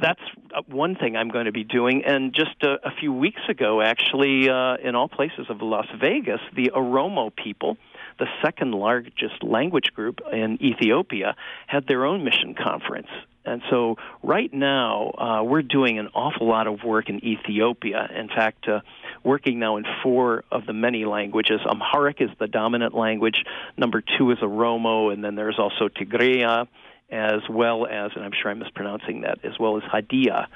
that's 0.00 0.20
one 0.66 0.94
thing 0.94 1.16
I'm 1.16 1.28
going 1.28 1.46
to 1.46 1.52
be 1.52 1.64
doing. 1.64 2.04
And 2.04 2.32
just 2.32 2.62
a, 2.62 2.76
a 2.86 2.90
few 2.90 3.12
weeks 3.12 3.42
ago, 3.48 3.80
actually, 3.80 4.48
uh, 4.48 4.76
in 4.76 4.94
all 4.94 5.08
places 5.08 5.46
of 5.48 5.62
Las 5.62 5.86
Vegas, 6.00 6.40
the 6.54 6.70
Oromo 6.74 7.34
people 7.34 7.76
the 8.18 8.26
second 8.42 8.72
largest 8.72 9.42
language 9.42 9.92
group 9.94 10.20
in 10.32 10.62
Ethiopia, 10.62 11.36
had 11.66 11.86
their 11.86 12.04
own 12.04 12.24
mission 12.24 12.54
conference. 12.54 13.08
And 13.44 13.62
so, 13.70 13.96
right 14.22 14.52
now, 14.52 15.10
uh, 15.16 15.42
we're 15.42 15.62
doing 15.62 15.98
an 15.98 16.08
awful 16.14 16.46
lot 16.46 16.66
of 16.66 16.84
work 16.84 17.08
in 17.08 17.24
Ethiopia. 17.24 18.08
In 18.14 18.28
fact, 18.28 18.68
uh, 18.68 18.80
working 19.24 19.58
now 19.58 19.76
in 19.78 19.84
four 20.02 20.44
of 20.52 20.66
the 20.66 20.74
many 20.74 21.04
languages. 21.04 21.60
Amharic 21.64 22.20
is 22.20 22.30
the 22.38 22.46
dominant 22.46 22.94
language. 22.94 23.44
Number 23.76 24.02
two 24.02 24.30
is 24.32 24.38
Oromo, 24.38 25.12
and 25.12 25.24
then 25.24 25.34
there's 25.34 25.58
also 25.58 25.88
Tigrinya, 25.88 26.68
as 27.10 27.40
well 27.48 27.86
as, 27.86 28.10
and 28.14 28.24
I'm 28.24 28.32
sure 28.32 28.50
I'm 28.50 28.58
mispronouncing 28.58 29.22
that, 29.22 29.38
as 29.44 29.58
well 29.58 29.78
as 29.78 29.82
Hadia. 29.84 30.46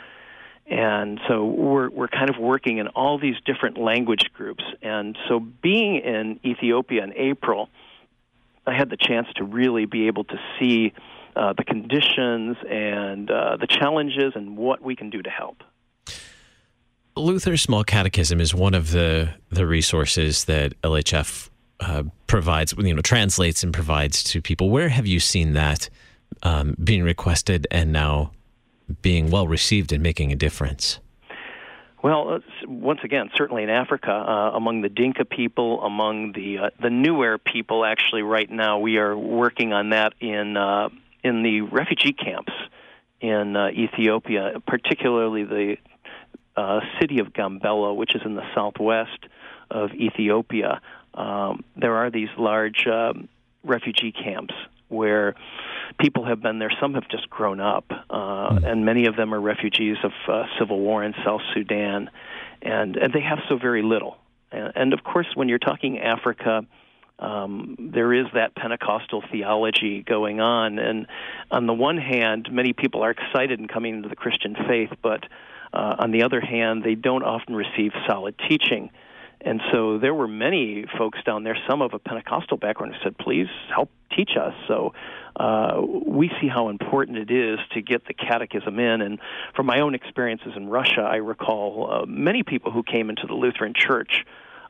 And 0.66 1.20
so 1.28 1.44
we're 1.44 1.90
we're 1.90 2.08
kind 2.08 2.30
of 2.30 2.38
working 2.38 2.78
in 2.78 2.88
all 2.88 3.18
these 3.18 3.36
different 3.44 3.78
language 3.78 4.30
groups. 4.32 4.64
And 4.80 5.18
so 5.28 5.40
being 5.40 5.96
in 5.96 6.40
Ethiopia 6.44 7.04
in 7.04 7.12
April, 7.14 7.68
I 8.66 8.74
had 8.74 8.88
the 8.88 8.96
chance 8.96 9.26
to 9.36 9.44
really 9.44 9.86
be 9.86 10.06
able 10.06 10.24
to 10.24 10.36
see 10.58 10.92
uh, 11.34 11.52
the 11.54 11.64
conditions 11.64 12.56
and 12.68 13.30
uh, 13.30 13.56
the 13.56 13.66
challenges 13.66 14.32
and 14.34 14.56
what 14.56 14.82
we 14.82 14.94
can 14.94 15.10
do 15.10 15.20
to 15.22 15.30
help. 15.30 15.62
Luther's 17.16 17.60
Small 17.60 17.84
Catechism 17.84 18.40
is 18.40 18.54
one 18.54 18.74
of 18.74 18.92
the 18.92 19.34
the 19.50 19.66
resources 19.66 20.44
that 20.46 20.80
LHF 20.82 21.50
uh, 21.80 22.04
provides, 22.26 22.72
you 22.78 22.94
know, 22.94 23.02
translates 23.02 23.62
and 23.62 23.72
provides 23.72 24.22
to 24.24 24.40
people. 24.40 24.70
Where 24.70 24.88
have 24.88 25.06
you 25.06 25.20
seen 25.20 25.52
that 25.52 25.90
um, 26.42 26.76
being 26.82 27.02
requested 27.02 27.66
and 27.70 27.92
now 27.92 28.32
being 29.00 29.30
well 29.30 29.46
received 29.46 29.92
and 29.92 30.02
making 30.02 30.32
a 30.32 30.36
difference? 30.36 31.00
Well, 32.02 32.34
uh, 32.34 32.38
once 32.66 33.00
again, 33.04 33.30
certainly 33.36 33.62
in 33.62 33.70
Africa, 33.70 34.10
uh, 34.10 34.56
among 34.56 34.82
the 34.82 34.88
Dinka 34.88 35.24
people, 35.24 35.82
among 35.82 36.32
the 36.32 36.58
uh, 36.58 36.70
the 36.80 36.88
Nuer 36.88 37.38
people, 37.42 37.84
actually, 37.84 38.22
right 38.22 38.50
now 38.50 38.80
we 38.80 38.96
are 38.96 39.16
working 39.16 39.72
on 39.72 39.90
that 39.90 40.14
in 40.20 40.56
uh, 40.56 40.88
in 41.22 41.42
the 41.44 41.60
refugee 41.60 42.12
camps 42.12 42.52
in 43.20 43.56
uh, 43.56 43.68
Ethiopia, 43.68 44.60
particularly 44.66 45.44
the 45.44 45.76
uh, 46.56 46.80
city 47.00 47.20
of 47.20 47.28
Gambela, 47.28 47.94
which 47.94 48.16
is 48.16 48.22
in 48.24 48.34
the 48.34 48.44
southwest 48.52 49.26
of 49.70 49.92
Ethiopia. 49.92 50.80
Um, 51.14 51.64
there 51.76 51.94
are 51.94 52.10
these 52.10 52.28
large 52.36 52.86
um, 52.86 53.28
refugee 53.62 54.12
camps 54.12 54.54
where 54.92 55.34
people 55.98 56.24
have 56.24 56.40
been 56.42 56.58
there. 56.58 56.70
Some 56.80 56.94
have 56.94 57.08
just 57.08 57.28
grown 57.30 57.60
up, 57.60 57.84
uh, 58.10 58.58
hmm. 58.58 58.64
and 58.64 58.84
many 58.84 59.06
of 59.06 59.16
them 59.16 59.34
are 59.34 59.40
refugees 59.40 59.96
of 60.02 60.12
uh, 60.28 60.44
civil 60.58 60.80
war 60.80 61.02
in 61.02 61.14
South 61.24 61.42
Sudan, 61.54 62.10
and 62.60 62.96
and 62.96 63.12
they 63.12 63.20
have 63.20 63.38
so 63.48 63.56
very 63.56 63.82
little. 63.82 64.16
And, 64.50 64.72
and 64.74 64.92
of 64.92 65.02
course, 65.04 65.26
when 65.34 65.48
you're 65.48 65.58
talking 65.58 65.98
Africa. 65.98 66.66
Um, 67.18 67.76
there 67.78 68.12
is 68.12 68.26
that 68.34 68.56
Pentecostal 68.56 69.22
theology 69.30 70.02
going 70.02 70.40
on, 70.40 70.80
and 70.80 71.06
on 71.52 71.66
the 71.68 71.72
one 71.72 71.96
hand, 71.96 72.48
many 72.50 72.72
people 72.72 73.02
are 73.02 73.12
excited 73.12 73.60
in 73.60 73.68
coming 73.68 73.94
into 73.94 74.08
the 74.08 74.16
Christian 74.16 74.56
faith, 74.66 74.90
but 75.02 75.22
uh, 75.72 75.96
on 76.00 76.10
the 76.10 76.24
other 76.24 76.40
hand, 76.40 76.82
they 76.82 76.96
don't 76.96 77.22
often 77.22 77.54
receive 77.54 77.92
solid 78.08 78.34
teaching. 78.48 78.90
And 79.44 79.60
so 79.72 79.98
there 79.98 80.14
were 80.14 80.28
many 80.28 80.84
folks 80.98 81.18
down 81.24 81.42
there, 81.42 81.56
some 81.68 81.82
of 81.82 81.94
a 81.94 81.98
Pentecostal 81.98 82.56
background, 82.56 82.94
who 82.94 83.00
said, 83.02 83.18
please 83.18 83.48
help 83.74 83.90
teach 84.16 84.32
us. 84.40 84.54
So 84.68 84.94
uh, 85.36 85.80
we 86.06 86.30
see 86.40 86.48
how 86.48 86.68
important 86.68 87.18
it 87.18 87.30
is 87.30 87.58
to 87.72 87.82
get 87.82 88.06
the 88.06 88.14
catechism 88.14 88.78
in. 88.78 89.00
And 89.00 89.18
from 89.56 89.66
my 89.66 89.80
own 89.80 89.94
experiences 89.94 90.52
in 90.56 90.68
Russia, 90.68 91.00
I 91.00 91.16
recall 91.16 91.90
uh, 91.90 92.06
many 92.06 92.42
people 92.42 92.70
who 92.70 92.82
came 92.82 93.10
into 93.10 93.26
the 93.26 93.34
Lutheran 93.34 93.74
Church 93.74 94.24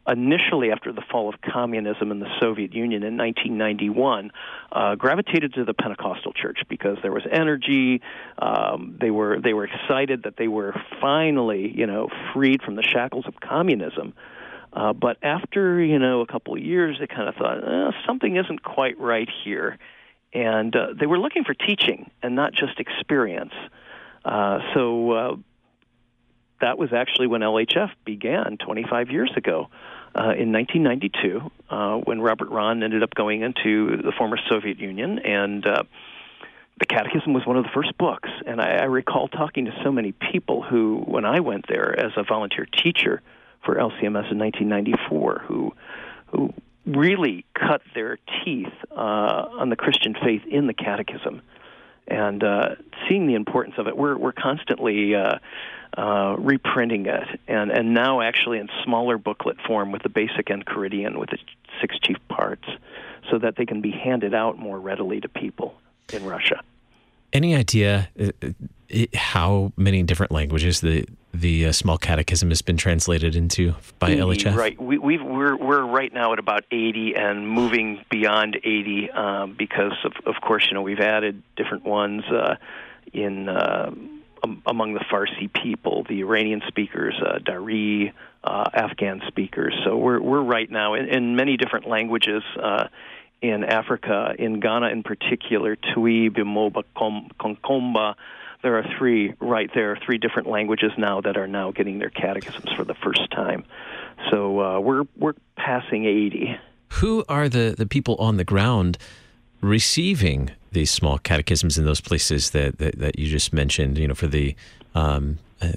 initially 0.08 0.72
after 0.72 0.92
the 0.92 1.02
fall 1.12 1.28
of 1.28 1.40
communism 1.40 2.10
in 2.10 2.18
the 2.18 2.28
Soviet 2.40 2.74
Union 2.74 3.02
in 3.02 3.16
1991, 3.16 4.32
uh, 4.72 4.94
gravitated 4.96 5.54
to 5.54 5.64
the 5.64 5.74
Pentecostal 5.74 6.32
church 6.32 6.58
because 6.68 6.98
there 7.02 7.12
was 7.12 7.22
energy. 7.30 8.00
Um, 8.38 8.96
they 9.00 9.10
were 9.10 9.40
they 9.40 9.52
were 9.52 9.64
excited 9.64 10.24
that 10.24 10.36
they 10.36 10.48
were 10.48 10.74
finally, 11.00 11.72
you 11.72 11.86
know, 11.86 12.08
freed 12.32 12.62
from 12.62 12.74
the 12.74 12.82
shackles 12.82 13.26
of 13.26 13.34
communism. 13.40 14.14
Uh, 14.72 14.92
but 14.92 15.18
after 15.22 15.82
you 15.82 15.98
know 15.98 16.20
a 16.20 16.26
couple 16.26 16.54
of 16.54 16.62
years, 16.62 16.96
they 16.98 17.06
kind 17.06 17.28
of 17.28 17.34
thought 17.34 17.58
eh, 17.58 17.90
something 18.06 18.36
isn't 18.36 18.62
quite 18.62 18.98
right 18.98 19.28
here, 19.44 19.78
and 20.32 20.74
uh, 20.74 20.88
they 20.98 21.06
were 21.06 21.18
looking 21.18 21.44
for 21.44 21.54
teaching 21.54 22.10
and 22.22 22.34
not 22.34 22.52
just 22.52 22.80
experience. 22.80 23.52
Uh, 24.24 24.60
so 24.72 25.10
uh, 25.10 25.36
that 26.60 26.78
was 26.78 26.92
actually 26.92 27.26
when 27.26 27.42
LHF 27.42 27.90
began 28.04 28.56
25 28.58 29.10
years 29.10 29.30
ago. 29.36 29.68
Uh, 30.14 30.36
in 30.36 30.52
1992, 30.52 31.50
uh, 31.70 31.96
when 31.96 32.20
Robert 32.20 32.50
Rahn 32.50 32.82
ended 32.82 33.02
up 33.02 33.14
going 33.14 33.40
into 33.40 33.96
the 33.96 34.12
former 34.12 34.38
Soviet 34.46 34.78
Union, 34.78 35.18
and 35.18 35.62
the 35.62 36.86
Catechism 36.86 37.32
was 37.32 37.46
one 37.46 37.56
of 37.56 37.64
the 37.64 37.70
first 37.72 37.96
books. 37.96 38.28
And 38.46 38.60
I, 38.60 38.76
I 38.76 38.84
recall 38.84 39.28
talking 39.28 39.66
to 39.66 39.72
so 39.82 39.90
many 39.90 40.12
people 40.12 40.62
who, 40.62 41.02
when 41.06 41.24
I 41.24 41.40
went 41.40 41.66
there 41.68 41.98
as 41.98 42.12
a 42.16 42.24
volunteer 42.24 42.66
teacher, 42.66 43.22
for 43.64 43.76
LCMS 43.76 44.30
in 44.30 44.38
1994 44.38 45.44
who 45.46 45.74
who 46.28 46.52
really 46.86 47.44
cut 47.54 47.82
their 47.94 48.18
teeth 48.44 48.72
uh, 48.90 48.94
on 48.94 49.68
the 49.70 49.76
Christian 49.76 50.14
faith 50.14 50.42
in 50.46 50.66
the 50.66 50.74
Catechism, 50.74 51.42
and 52.08 52.42
uh, 52.42 52.74
seeing 53.08 53.26
the 53.26 53.34
importance 53.34 53.74
of 53.78 53.86
it. 53.86 53.96
We're 53.96 54.16
we're 54.16 54.32
constantly 54.32 55.14
uh, 55.14 55.38
uh, 55.96 56.36
reprinting 56.38 57.06
it, 57.06 57.40
and 57.46 57.70
and 57.70 57.94
now 57.94 58.20
actually 58.20 58.58
in 58.58 58.68
smaller 58.84 59.18
booklet 59.18 59.58
form 59.66 59.92
with 59.92 60.02
the 60.02 60.08
basic 60.08 60.46
Enchiridion 60.46 61.18
with 61.18 61.32
its 61.32 61.42
six 61.80 61.98
chief 62.00 62.16
parts, 62.28 62.68
so 63.30 63.38
that 63.38 63.56
they 63.56 63.66
can 63.66 63.80
be 63.80 63.90
handed 63.90 64.34
out 64.34 64.58
more 64.58 64.78
readily 64.78 65.20
to 65.20 65.28
people 65.28 65.74
in 66.12 66.24
Russia. 66.24 66.62
Any 67.32 67.54
idea 67.54 68.08
uh, 68.20 68.30
uh, 68.42 69.06
how 69.14 69.72
many 69.76 70.02
different 70.02 70.32
languages 70.32 70.80
the 70.80 71.06
the 71.34 71.66
uh, 71.66 71.72
small 71.72 71.96
catechism 71.96 72.50
has 72.50 72.60
been 72.60 72.76
translated 72.76 73.34
into 73.34 73.74
by 73.98 74.14
LHF? 74.14 74.54
Right, 74.54 74.80
we, 74.80 74.98
we 74.98 75.16
are 75.16 75.24
we're, 75.24 75.56
we're 75.56 75.84
right 75.86 76.12
now 76.12 76.34
at 76.34 76.38
about 76.38 76.64
80 76.70 77.14
and 77.16 77.48
moving 77.48 78.04
beyond 78.10 78.56
80 78.62 79.10
um, 79.12 79.54
because 79.54 79.94
of 80.04 80.12
of 80.26 80.40
course 80.42 80.66
you 80.68 80.74
know 80.74 80.82
we've 80.82 81.00
added 81.00 81.42
different 81.56 81.84
ones 81.84 82.24
uh, 82.24 82.56
in 83.12 83.48
uh, 83.48 83.92
among 84.66 84.94
the 84.94 85.00
Farsi 85.00 85.52
people, 85.52 86.04
the 86.08 86.20
Iranian 86.20 86.62
speakers, 86.66 87.14
uh, 87.24 87.38
Dari, 87.38 88.12
uh, 88.44 88.64
Afghan 88.74 89.22
speakers. 89.28 89.74
So 89.84 89.96
we're 89.96 90.20
we're 90.20 90.42
right 90.42 90.70
now 90.70 90.94
in, 90.94 91.08
in 91.08 91.36
many 91.36 91.56
different 91.56 91.88
languages. 91.88 92.42
In 93.42 93.64
Africa, 93.64 94.36
in 94.38 94.60
Ghana 94.60 94.90
in 94.90 95.02
particular, 95.02 95.74
Twi, 95.74 96.30
Bimoba, 96.30 96.84
Konkomba. 96.94 98.14
There 98.62 98.78
are 98.78 98.84
three 98.96 99.34
right 99.40 99.68
there, 99.74 99.98
three 100.06 100.18
different 100.18 100.48
languages 100.48 100.92
now 100.96 101.20
that 101.22 101.36
are 101.36 101.48
now 101.48 101.72
getting 101.72 101.98
their 101.98 102.10
catechisms 102.10 102.70
for 102.76 102.84
the 102.84 102.94
first 102.94 103.28
time. 103.32 103.64
So 104.30 104.60
uh, 104.60 104.78
we're 104.78 105.02
we're 105.16 105.34
passing 105.56 106.04
eighty. 106.04 106.56
Who 107.00 107.24
are 107.28 107.48
the, 107.48 107.74
the 107.76 107.86
people 107.86 108.14
on 108.16 108.36
the 108.36 108.44
ground 108.44 108.96
receiving 109.60 110.50
these 110.70 110.92
small 110.92 111.18
catechisms 111.18 111.76
in 111.76 111.84
those 111.84 112.00
places 112.00 112.50
that, 112.50 112.78
that, 112.78 112.98
that 113.00 113.18
you 113.18 113.26
just 113.26 113.52
mentioned? 113.52 113.98
You 113.98 114.06
know, 114.06 114.14
for 114.14 114.28
the 114.28 114.54
um, 114.94 115.38
uh, 115.60 115.72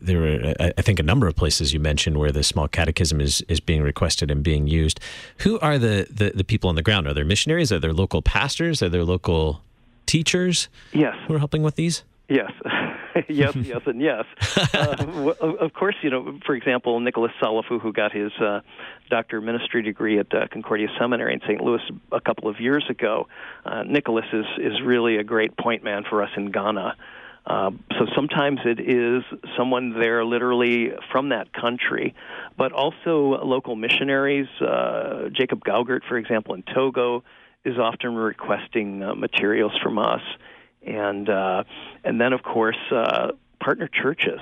there 0.00 0.50
are, 0.50 0.54
I 0.76 0.82
think, 0.82 0.98
a 0.98 1.02
number 1.02 1.26
of 1.26 1.36
places 1.36 1.72
you 1.72 1.80
mentioned 1.80 2.18
where 2.18 2.32
the 2.32 2.42
small 2.42 2.68
catechism 2.68 3.20
is, 3.20 3.42
is 3.42 3.60
being 3.60 3.82
requested 3.82 4.30
and 4.30 4.42
being 4.42 4.66
used. 4.66 5.00
Who 5.38 5.58
are 5.60 5.78
the, 5.78 6.06
the, 6.10 6.32
the 6.34 6.44
people 6.44 6.68
on 6.68 6.76
the 6.76 6.82
ground? 6.82 7.06
Are 7.06 7.14
there 7.14 7.24
missionaries? 7.24 7.72
Are 7.72 7.78
there 7.78 7.92
local 7.92 8.22
pastors? 8.22 8.82
Are 8.82 8.88
there 8.88 9.04
local 9.04 9.62
teachers? 10.06 10.68
Yes. 10.92 11.14
Who 11.26 11.34
are 11.34 11.38
helping 11.38 11.62
with 11.62 11.76
these? 11.76 12.04
Yes. 12.28 12.50
yes, 13.28 13.54
yes, 13.56 13.80
and 13.86 14.00
yes. 14.00 14.24
Uh, 14.74 15.32
of 15.60 15.74
course, 15.74 15.94
you 16.02 16.10
know, 16.10 16.38
for 16.46 16.54
example, 16.54 16.98
Nicholas 17.00 17.32
Salafu, 17.40 17.80
who 17.80 17.92
got 17.92 18.12
his 18.12 18.32
uh, 18.40 18.60
doctor 19.10 19.38
of 19.38 19.44
ministry 19.44 19.82
degree 19.82 20.18
at 20.18 20.32
uh, 20.34 20.46
Concordia 20.50 20.88
Seminary 20.98 21.34
in 21.34 21.40
St. 21.40 21.60
Louis 21.60 21.80
a 22.10 22.20
couple 22.20 22.48
of 22.48 22.58
years 22.60 22.84
ago, 22.88 23.28
uh, 23.64 23.82
Nicholas 23.82 24.24
is 24.32 24.46
is 24.58 24.80
really 24.82 25.16
a 25.16 25.24
great 25.24 25.56
point 25.56 25.84
man 25.84 26.04
for 26.08 26.22
us 26.22 26.30
in 26.36 26.50
Ghana. 26.50 26.96
Uh, 27.44 27.72
so 27.98 28.06
sometimes 28.14 28.60
it 28.64 28.78
is 28.78 29.24
someone 29.56 29.98
there 29.98 30.24
literally 30.24 30.92
from 31.10 31.30
that 31.30 31.52
country, 31.52 32.14
but 32.56 32.72
also 32.72 33.42
local 33.44 33.74
missionaries. 33.74 34.46
Uh, 34.60 35.28
Jacob 35.32 35.64
Gaugert, 35.64 36.02
for 36.08 36.16
example, 36.16 36.54
in 36.54 36.62
Togo, 36.62 37.24
is 37.64 37.78
often 37.78 38.14
requesting 38.14 39.02
uh, 39.02 39.14
materials 39.14 39.72
from 39.82 39.98
us, 39.98 40.22
and 40.86 41.28
uh, 41.28 41.64
and 42.04 42.20
then 42.20 42.32
of 42.32 42.42
course 42.42 42.78
uh, 42.90 43.32
partner 43.60 43.88
churches 43.88 44.40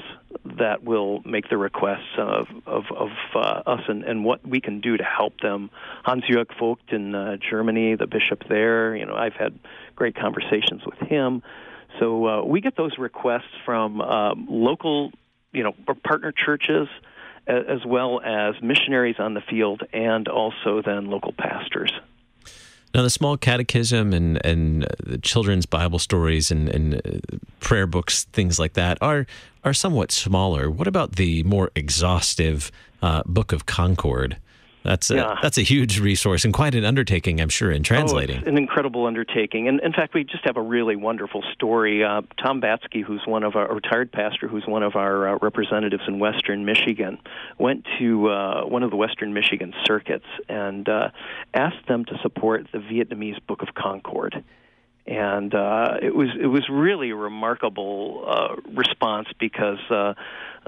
that 0.58 0.82
will 0.82 1.20
make 1.24 1.48
the 1.48 1.56
requests 1.56 2.16
of 2.18 2.48
of, 2.66 2.84
of 2.94 3.08
uh, 3.34 3.62
us 3.66 3.80
and, 3.88 4.04
and 4.04 4.24
what 4.24 4.46
we 4.46 4.60
can 4.60 4.80
do 4.80 4.96
to 4.96 5.04
help 5.04 5.40
them. 5.40 5.70
Hans 6.04 6.24
Jörg 6.24 6.46
Voigt 6.58 6.80
in 6.90 7.14
uh, 7.14 7.36
Germany, 7.36 7.94
the 7.94 8.06
bishop 8.06 8.44
there, 8.48 8.94
you 8.94 9.06
know, 9.06 9.14
I've 9.14 9.34
had 9.34 9.58
great 9.96 10.16
conversations 10.16 10.82
with 10.84 10.98
him. 10.98 11.42
So 11.98 12.26
uh, 12.26 12.44
we 12.44 12.60
get 12.60 12.76
those 12.76 12.96
requests 12.98 13.54
from 13.64 14.00
um, 14.00 14.46
local, 14.48 15.12
you 15.52 15.62
know, 15.62 15.74
partner 16.04 16.32
churches 16.32 16.88
as 17.46 17.84
well 17.84 18.20
as 18.20 18.54
missionaries 18.62 19.16
on 19.18 19.34
the 19.34 19.40
field 19.40 19.82
and 19.92 20.28
also 20.28 20.82
then 20.84 21.06
local 21.06 21.32
pastors. 21.32 21.92
Now, 22.94 23.02
the 23.02 23.10
small 23.10 23.36
catechism 23.36 24.12
and 24.12 24.44
and 24.44 24.86
the 24.98 25.18
children's 25.18 25.64
Bible 25.64 26.00
stories 26.00 26.50
and, 26.50 26.68
and 26.68 26.94
uh, 26.94 27.36
prayer 27.60 27.86
books, 27.86 28.24
things 28.24 28.58
like 28.58 28.72
that, 28.72 28.98
are 29.00 29.26
are 29.64 29.72
somewhat 29.72 30.10
smaller. 30.10 30.68
What 30.68 30.88
about 30.88 31.16
the 31.16 31.44
more 31.44 31.70
exhaustive 31.76 32.72
uh, 33.00 33.22
Book 33.26 33.52
of 33.52 33.64
Concord? 33.64 34.38
That's 34.82 35.10
a, 35.10 35.16
yeah. 35.16 35.38
that's 35.42 35.58
a 35.58 35.62
huge 35.62 36.00
resource 36.00 36.44
and 36.44 36.54
quite 36.54 36.74
an 36.74 36.84
undertaking, 36.84 37.40
I'm 37.40 37.48
sure, 37.48 37.70
in 37.70 37.82
translating. 37.82 38.42
Oh, 38.44 38.48
an 38.48 38.56
incredible 38.56 39.06
undertaking. 39.06 39.68
And 39.68 39.80
in 39.80 39.92
fact, 39.92 40.14
we 40.14 40.24
just 40.24 40.44
have 40.44 40.56
a 40.56 40.62
really 40.62 40.96
wonderful 40.96 41.42
story. 41.52 42.02
Uh, 42.02 42.22
Tom 42.42 42.60
Batsky, 42.60 43.04
who's 43.04 43.22
one 43.26 43.42
of 43.42 43.56
our 43.56 43.72
retired 43.74 44.10
pastor, 44.10 44.48
who's 44.48 44.66
one 44.66 44.82
of 44.82 44.96
our 44.96 45.28
uh, 45.28 45.38
representatives 45.42 46.04
in 46.08 46.18
Western 46.18 46.64
Michigan, 46.64 47.18
went 47.58 47.86
to 47.98 48.28
uh, 48.30 48.64
one 48.64 48.82
of 48.82 48.90
the 48.90 48.96
Western 48.96 49.34
Michigan 49.34 49.74
circuits 49.84 50.26
and 50.48 50.88
uh, 50.88 51.10
asked 51.52 51.86
them 51.86 52.04
to 52.06 52.18
support 52.22 52.66
the 52.72 52.78
Vietnamese 52.78 53.38
Book 53.46 53.62
of 53.62 53.74
Concord 53.74 54.42
and 55.10 55.52
uh, 55.56 55.96
it 56.00 56.14
was 56.14 56.28
it 56.40 56.46
was 56.46 56.68
really 56.70 57.10
a 57.10 57.16
remarkable 57.16 58.24
uh, 58.28 58.54
response 58.72 59.26
because 59.40 59.80
uh, 59.90 60.14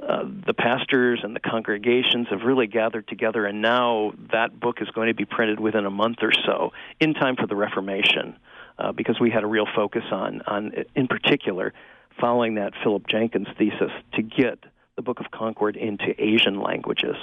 uh, 0.02 0.24
the 0.46 0.52
pastors 0.52 1.20
and 1.22 1.36
the 1.36 1.40
congregations 1.40 2.26
have 2.28 2.42
really 2.42 2.66
gathered 2.66 3.06
together, 3.06 3.46
and 3.46 3.62
now 3.62 4.12
that 4.32 4.58
book 4.58 4.82
is 4.82 4.88
going 4.88 5.06
to 5.06 5.14
be 5.14 5.24
printed 5.24 5.60
within 5.60 5.86
a 5.86 5.90
month 5.90 6.18
or 6.22 6.32
so, 6.44 6.72
in 6.98 7.14
time 7.14 7.36
for 7.36 7.46
the 7.46 7.54
Reformation, 7.54 8.34
uh, 8.80 8.90
because 8.90 9.20
we 9.20 9.30
had 9.30 9.44
a 9.44 9.46
real 9.46 9.66
focus 9.76 10.02
on 10.10 10.42
on 10.48 10.72
in 10.96 11.06
particular 11.06 11.72
following 12.20 12.56
that 12.56 12.72
Philip 12.82 13.06
Jenkins 13.06 13.46
thesis 13.56 13.92
to 14.14 14.22
get 14.22 14.58
the 14.96 15.02
Book 15.02 15.20
of 15.20 15.30
Concord 15.30 15.76
into 15.76 16.20
Asian 16.20 16.60
languages. 16.60 17.16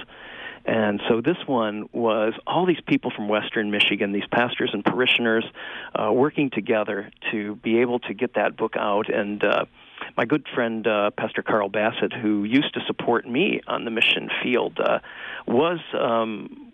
And 0.65 1.01
so 1.07 1.21
this 1.21 1.37
one 1.45 1.89
was 1.91 2.33
all 2.45 2.65
these 2.65 2.81
people 2.85 3.11
from 3.15 3.27
Western 3.27 3.71
Michigan, 3.71 4.11
these 4.11 4.27
pastors 4.31 4.71
and 4.73 4.83
parishioners, 4.83 5.45
uh, 5.95 6.11
working 6.11 6.49
together 6.49 7.11
to 7.31 7.55
be 7.55 7.79
able 7.79 7.99
to 7.99 8.13
get 8.13 8.35
that 8.35 8.57
book 8.57 8.75
out. 8.77 9.09
And 9.09 9.43
uh, 9.43 9.65
my 10.17 10.25
good 10.25 10.45
friend 10.53 10.85
uh, 10.85 11.11
Pastor 11.11 11.41
Carl 11.41 11.69
Bassett, 11.69 12.13
who 12.13 12.43
used 12.43 12.73
to 12.73 12.81
support 12.85 13.27
me 13.27 13.61
on 13.67 13.85
the 13.85 13.91
mission 13.91 14.29
field, 14.43 14.79
uh, 14.79 14.99
was 15.47 15.79
um, 15.93 16.68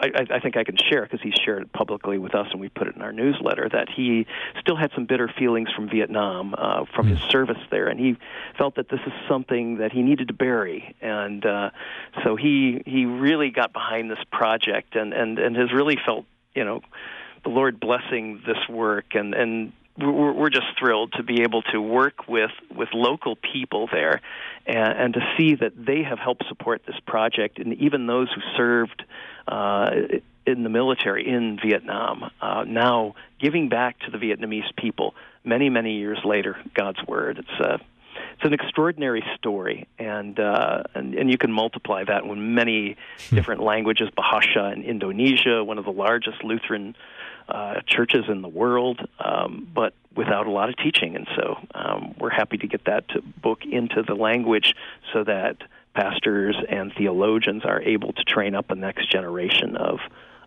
I, 0.00 0.26
I 0.30 0.40
think 0.40 0.56
I 0.56 0.64
can 0.64 0.76
share 0.76 1.02
because 1.02 1.20
he 1.20 1.32
shared 1.44 1.62
it 1.62 1.72
publicly 1.72 2.18
with 2.18 2.34
us 2.34 2.48
and 2.50 2.60
we 2.60 2.68
put 2.68 2.86
it 2.86 2.96
in 2.96 3.02
our 3.02 3.12
newsletter 3.12 3.68
that 3.72 3.88
he 3.88 4.26
still 4.60 4.76
had 4.76 4.90
some 4.94 5.06
bitter 5.06 5.28
feelings 5.28 5.70
from 5.72 5.88
Vietnam 5.88 6.54
uh, 6.56 6.84
from 6.94 7.08
his 7.08 7.20
service 7.30 7.58
there, 7.70 7.88
and 7.88 7.98
he 7.98 8.16
felt 8.58 8.76
that 8.76 8.88
this 8.88 9.00
is 9.06 9.12
something 9.28 9.78
that 9.78 9.92
he 9.92 10.02
needed 10.02 10.28
to 10.28 10.34
bury, 10.34 10.94
and 11.00 11.44
uh, 11.44 11.70
so 12.24 12.36
he 12.36 12.82
he 12.86 13.06
really 13.06 13.50
got 13.50 13.72
behind 13.72 14.10
this 14.10 14.22
project 14.30 14.96
and 14.96 15.12
and 15.12 15.38
and 15.38 15.56
has 15.56 15.72
really 15.72 15.98
felt 16.04 16.24
you 16.54 16.64
know 16.64 16.80
the 17.46 17.50
Lord 17.50 17.80
blessing 17.80 18.42
this 18.46 18.68
work. 18.68 19.14
And 19.14 19.34
and 19.34 19.72
we're, 19.98 20.32
we're 20.32 20.50
just 20.50 20.66
thrilled 20.78 21.12
to 21.14 21.22
be 21.22 21.42
able 21.42 21.62
to 21.62 21.80
work 21.80 22.28
with 22.28 22.50
with 22.74 22.88
local 22.92 23.36
people 23.36 23.88
there 23.90 24.20
and, 24.66 24.98
and 24.98 25.14
to 25.14 25.20
see 25.36 25.54
that 25.54 25.72
they 25.76 26.02
have 26.02 26.18
helped 26.18 26.44
support 26.48 26.82
this 26.86 26.96
project 27.06 27.58
and 27.58 27.74
even 27.74 28.06
those 28.06 28.28
who 28.32 28.40
served 28.56 29.04
uh, 29.48 29.90
in 30.46 30.62
the 30.62 30.68
military 30.68 31.28
in 31.28 31.58
Vietnam 31.64 32.30
uh, 32.40 32.64
now 32.66 33.14
giving 33.40 33.68
back 33.68 33.98
to 34.00 34.10
the 34.10 34.18
Vietnamese 34.18 34.74
people 34.76 35.14
many 35.44 35.70
many 35.70 35.98
years 35.98 36.18
later 36.24 36.56
God's 36.74 37.02
word 37.06 37.38
it's 37.38 37.60
a 37.60 37.80
it's 38.36 38.44
an 38.44 38.52
extraordinary 38.52 39.24
story, 39.36 39.88
and 39.98 40.38
uh, 40.38 40.82
and, 40.94 41.14
and 41.14 41.30
you 41.30 41.38
can 41.38 41.50
multiply 41.50 42.04
that 42.04 42.24
in 42.24 42.54
many 42.54 42.96
hmm. 43.30 43.36
different 43.36 43.62
languages. 43.62 44.08
Bahasa 44.16 44.74
in 44.74 44.82
Indonesia, 44.82 45.64
one 45.64 45.78
of 45.78 45.86
the 45.86 45.92
largest 45.92 46.44
Lutheran 46.44 46.94
uh, 47.48 47.80
churches 47.86 48.24
in 48.28 48.42
the 48.42 48.48
world, 48.48 49.06
um, 49.18 49.68
but 49.74 49.94
without 50.14 50.46
a 50.46 50.50
lot 50.50 50.68
of 50.68 50.76
teaching. 50.76 51.14
And 51.16 51.26
so 51.36 51.56
um, 51.74 52.14
we're 52.18 52.30
happy 52.30 52.56
to 52.58 52.66
get 52.66 52.84
that 52.86 53.04
book 53.40 53.60
into 53.64 54.02
the 54.02 54.14
language 54.14 54.74
so 55.12 55.24
that 55.24 55.58
pastors 55.94 56.56
and 56.68 56.92
theologians 56.96 57.64
are 57.64 57.80
able 57.82 58.12
to 58.12 58.24
train 58.24 58.54
up 58.54 58.70
a 58.70 58.74
next 58.74 59.10
generation 59.10 59.76
of 59.76 59.98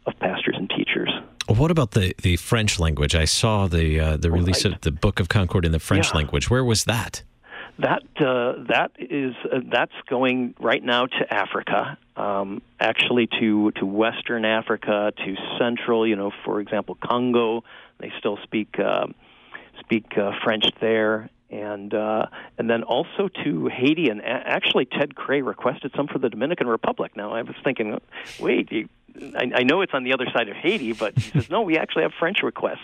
of 0.05 0.17
pastors 0.19 0.55
and 0.57 0.69
teachers. 0.69 1.09
What 1.47 1.71
about 1.71 1.91
the, 1.91 2.15
the 2.21 2.37
French 2.37 2.79
language? 2.79 3.15
I 3.15 3.25
saw 3.25 3.67
the 3.67 3.99
uh, 3.99 4.17
the 4.17 4.31
release 4.31 4.65
right. 4.65 4.73
of 4.73 4.81
the 4.81 4.91
Book 4.91 5.19
of 5.19 5.29
Concord 5.29 5.65
in 5.65 5.71
the 5.71 5.79
French 5.79 6.07
yeah. 6.09 6.17
language. 6.17 6.49
Where 6.49 6.63
was 6.63 6.85
that? 6.85 7.23
That 7.79 8.03
uh, 8.17 8.65
that 8.67 8.91
is 8.99 9.33
uh, 9.45 9.59
that's 9.71 9.93
going 10.09 10.53
right 10.59 10.83
now 10.83 11.05
to 11.05 11.33
Africa, 11.33 11.97
um, 12.17 12.61
actually 12.77 13.27
to 13.39 13.71
to 13.71 13.85
Western 13.85 14.43
Africa, 14.43 15.13
to 15.15 15.35
Central. 15.57 16.05
You 16.05 16.17
know, 16.17 16.31
for 16.43 16.59
example, 16.59 16.97
Congo. 17.01 17.63
They 17.99 18.11
still 18.19 18.37
speak 18.43 18.77
uh, 18.79 19.07
speak 19.79 20.17
uh, 20.17 20.31
French 20.43 20.65
there, 20.81 21.29
and 21.49 21.93
uh, 21.93 22.25
and 22.57 22.69
then 22.69 22.83
also 22.83 23.29
to 23.45 23.67
Haiti. 23.67 24.09
And 24.09 24.21
actually, 24.25 24.85
Ted 24.85 25.15
Krey 25.15 25.41
requested 25.41 25.93
some 25.95 26.07
for 26.07 26.19
the 26.19 26.29
Dominican 26.29 26.67
Republic. 26.67 27.15
Now, 27.15 27.31
I 27.31 27.43
was 27.43 27.55
thinking, 27.63 27.97
wait, 28.41 28.71
you, 28.73 28.89
I, 29.35 29.51
I 29.55 29.63
know 29.63 29.81
it's 29.81 29.93
on 29.93 30.03
the 30.03 30.13
other 30.13 30.25
side 30.33 30.49
of 30.49 30.55
Haiti, 30.55 30.93
but 30.93 31.17
he 31.17 31.31
says 31.31 31.49
no, 31.49 31.61
we 31.61 31.77
actually 31.77 32.03
have 32.03 32.13
French 32.19 32.41
requests 32.43 32.79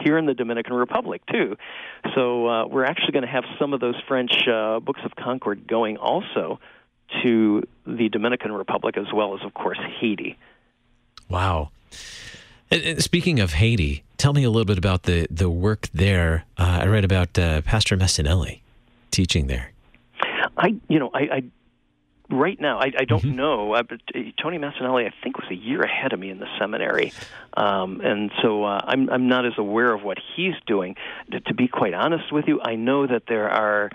here 0.00 0.18
in 0.18 0.26
the 0.26 0.34
Dominican 0.34 0.74
Republic 0.74 1.22
too. 1.30 1.56
So 2.14 2.48
uh, 2.48 2.66
we're 2.66 2.84
actually 2.84 3.12
going 3.12 3.24
to 3.24 3.30
have 3.30 3.44
some 3.58 3.72
of 3.72 3.80
those 3.80 3.96
French 4.06 4.32
uh, 4.48 4.80
books 4.80 5.00
of 5.04 5.16
Concord 5.16 5.66
going 5.66 5.96
also 5.96 6.60
to 7.22 7.62
the 7.86 8.08
Dominican 8.08 8.52
Republic 8.52 8.96
as 8.96 9.06
well 9.12 9.34
as, 9.34 9.44
of 9.44 9.54
course, 9.54 9.78
Haiti. 10.00 10.36
Wow. 11.28 11.70
Speaking 12.98 13.38
of 13.38 13.52
Haiti, 13.54 14.02
tell 14.18 14.32
me 14.32 14.42
a 14.42 14.50
little 14.50 14.64
bit 14.64 14.78
about 14.78 15.04
the, 15.04 15.26
the 15.30 15.48
work 15.48 15.88
there. 15.94 16.44
Uh, 16.58 16.80
I 16.82 16.86
read 16.86 17.04
about 17.04 17.38
uh, 17.38 17.62
Pastor 17.62 17.96
Messinelli 17.96 18.60
teaching 19.10 19.46
there. 19.46 19.72
I, 20.56 20.74
you 20.88 20.98
know, 20.98 21.10
I, 21.14 21.20
I 21.20 21.42
right 22.30 22.60
now, 22.60 22.78
I, 22.78 22.92
I 22.98 23.04
don't 23.04 23.22
mm-hmm. 23.22 23.36
know. 23.36 23.72
Uh, 23.74 23.82
but 23.82 24.00
uh, 24.14 24.20
Tony 24.40 24.58
Massinelli, 24.58 25.06
I 25.06 25.12
think, 25.22 25.38
was 25.38 25.50
a 25.50 25.54
year 25.54 25.82
ahead 25.82 26.12
of 26.12 26.20
me 26.20 26.30
in 26.30 26.38
the 26.38 26.48
seminary, 26.58 27.12
um, 27.56 28.00
and 28.00 28.30
so 28.42 28.64
uh, 28.64 28.80
I'm 28.84 29.08
I'm 29.10 29.28
not 29.28 29.46
as 29.46 29.54
aware 29.58 29.92
of 29.92 30.02
what 30.02 30.18
he's 30.36 30.54
doing. 30.66 30.96
To, 31.32 31.40
to 31.40 31.54
be 31.54 31.68
quite 31.68 31.94
honest 31.94 32.32
with 32.32 32.46
you, 32.48 32.60
I 32.62 32.76
know 32.76 33.06
that 33.06 33.24
there 33.28 33.48
are 33.50 33.90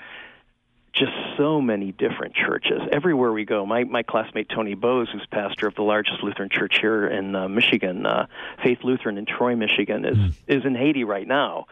just 0.93 1.13
so 1.37 1.61
many 1.61 1.93
different 1.93 2.35
churches 2.35 2.81
everywhere 2.91 3.31
we 3.31 3.45
go. 3.45 3.65
My 3.65 3.83
my 3.83 4.03
classmate 4.03 4.49
Tony 4.49 4.75
Bose, 4.75 5.09
who's 5.11 5.25
pastor 5.31 5.67
of 5.67 5.75
the 5.75 5.83
largest 5.83 6.21
Lutheran 6.23 6.49
church 6.49 6.79
here 6.79 7.07
in 7.07 7.35
uh, 7.35 7.47
Michigan, 7.47 8.05
uh, 8.05 8.27
Faith 8.63 8.79
Lutheran 8.83 9.17
in 9.17 9.25
Troy, 9.25 9.55
Michigan, 9.55 10.05
is 10.05 10.17
mm. 10.17 10.33
is 10.47 10.65
in 10.65 10.75
Haiti 10.75 11.03
right 11.03 11.27
now 11.27 11.67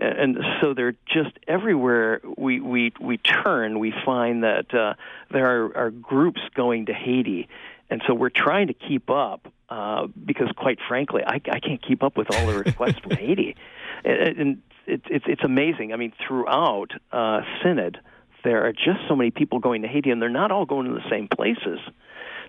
and 0.00 0.38
so 0.60 0.74
they're 0.74 0.96
just 1.06 1.38
everywhere 1.46 2.20
we 2.36 2.60
we 2.60 2.92
we 3.00 3.18
turn. 3.18 3.78
We 3.78 3.92
find 4.04 4.42
that 4.42 4.72
uh, 4.74 4.94
there 5.30 5.46
are, 5.46 5.76
are 5.76 5.90
groups 5.90 6.40
going 6.54 6.86
to 6.86 6.94
Haiti, 6.94 7.48
and 7.90 8.02
so 8.06 8.14
we're 8.14 8.30
trying 8.30 8.68
to 8.68 8.74
keep 8.74 9.10
up 9.10 9.52
uh, 9.68 10.06
because, 10.24 10.48
quite 10.56 10.78
frankly, 10.88 11.22
I, 11.24 11.34
I 11.50 11.60
can't 11.60 11.82
keep 11.82 12.02
up 12.02 12.16
with 12.16 12.34
all 12.34 12.46
the 12.46 12.58
requests 12.58 12.98
from 13.00 13.10
Haiti, 13.16 13.56
and, 14.04 14.38
and 14.38 14.62
it, 14.86 15.02
it's 15.10 15.24
it's 15.28 15.44
amazing. 15.44 15.92
I 15.92 15.96
mean, 15.96 16.12
throughout 16.26 16.92
uh, 17.12 17.42
Synod, 17.62 18.00
there 18.42 18.66
are 18.66 18.72
just 18.72 19.00
so 19.08 19.14
many 19.14 19.30
people 19.30 19.58
going 19.58 19.82
to 19.82 19.88
Haiti, 19.88 20.10
and 20.10 20.22
they're 20.22 20.28
not 20.28 20.50
all 20.50 20.66
going 20.66 20.88
to 20.88 20.94
the 20.94 21.08
same 21.10 21.28
places. 21.28 21.78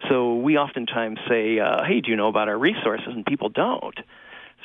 So 0.10 0.36
we 0.36 0.58
oftentimes 0.58 1.20
say, 1.28 1.60
uh, 1.60 1.84
"Hey, 1.84 2.02
do 2.02 2.12
you 2.12 2.18
know 2.18 2.28
about 2.28 2.48
our 2.48 2.58
resources?" 2.58 3.08
and 3.08 3.26
people 3.26 3.50
don't. 3.50 4.00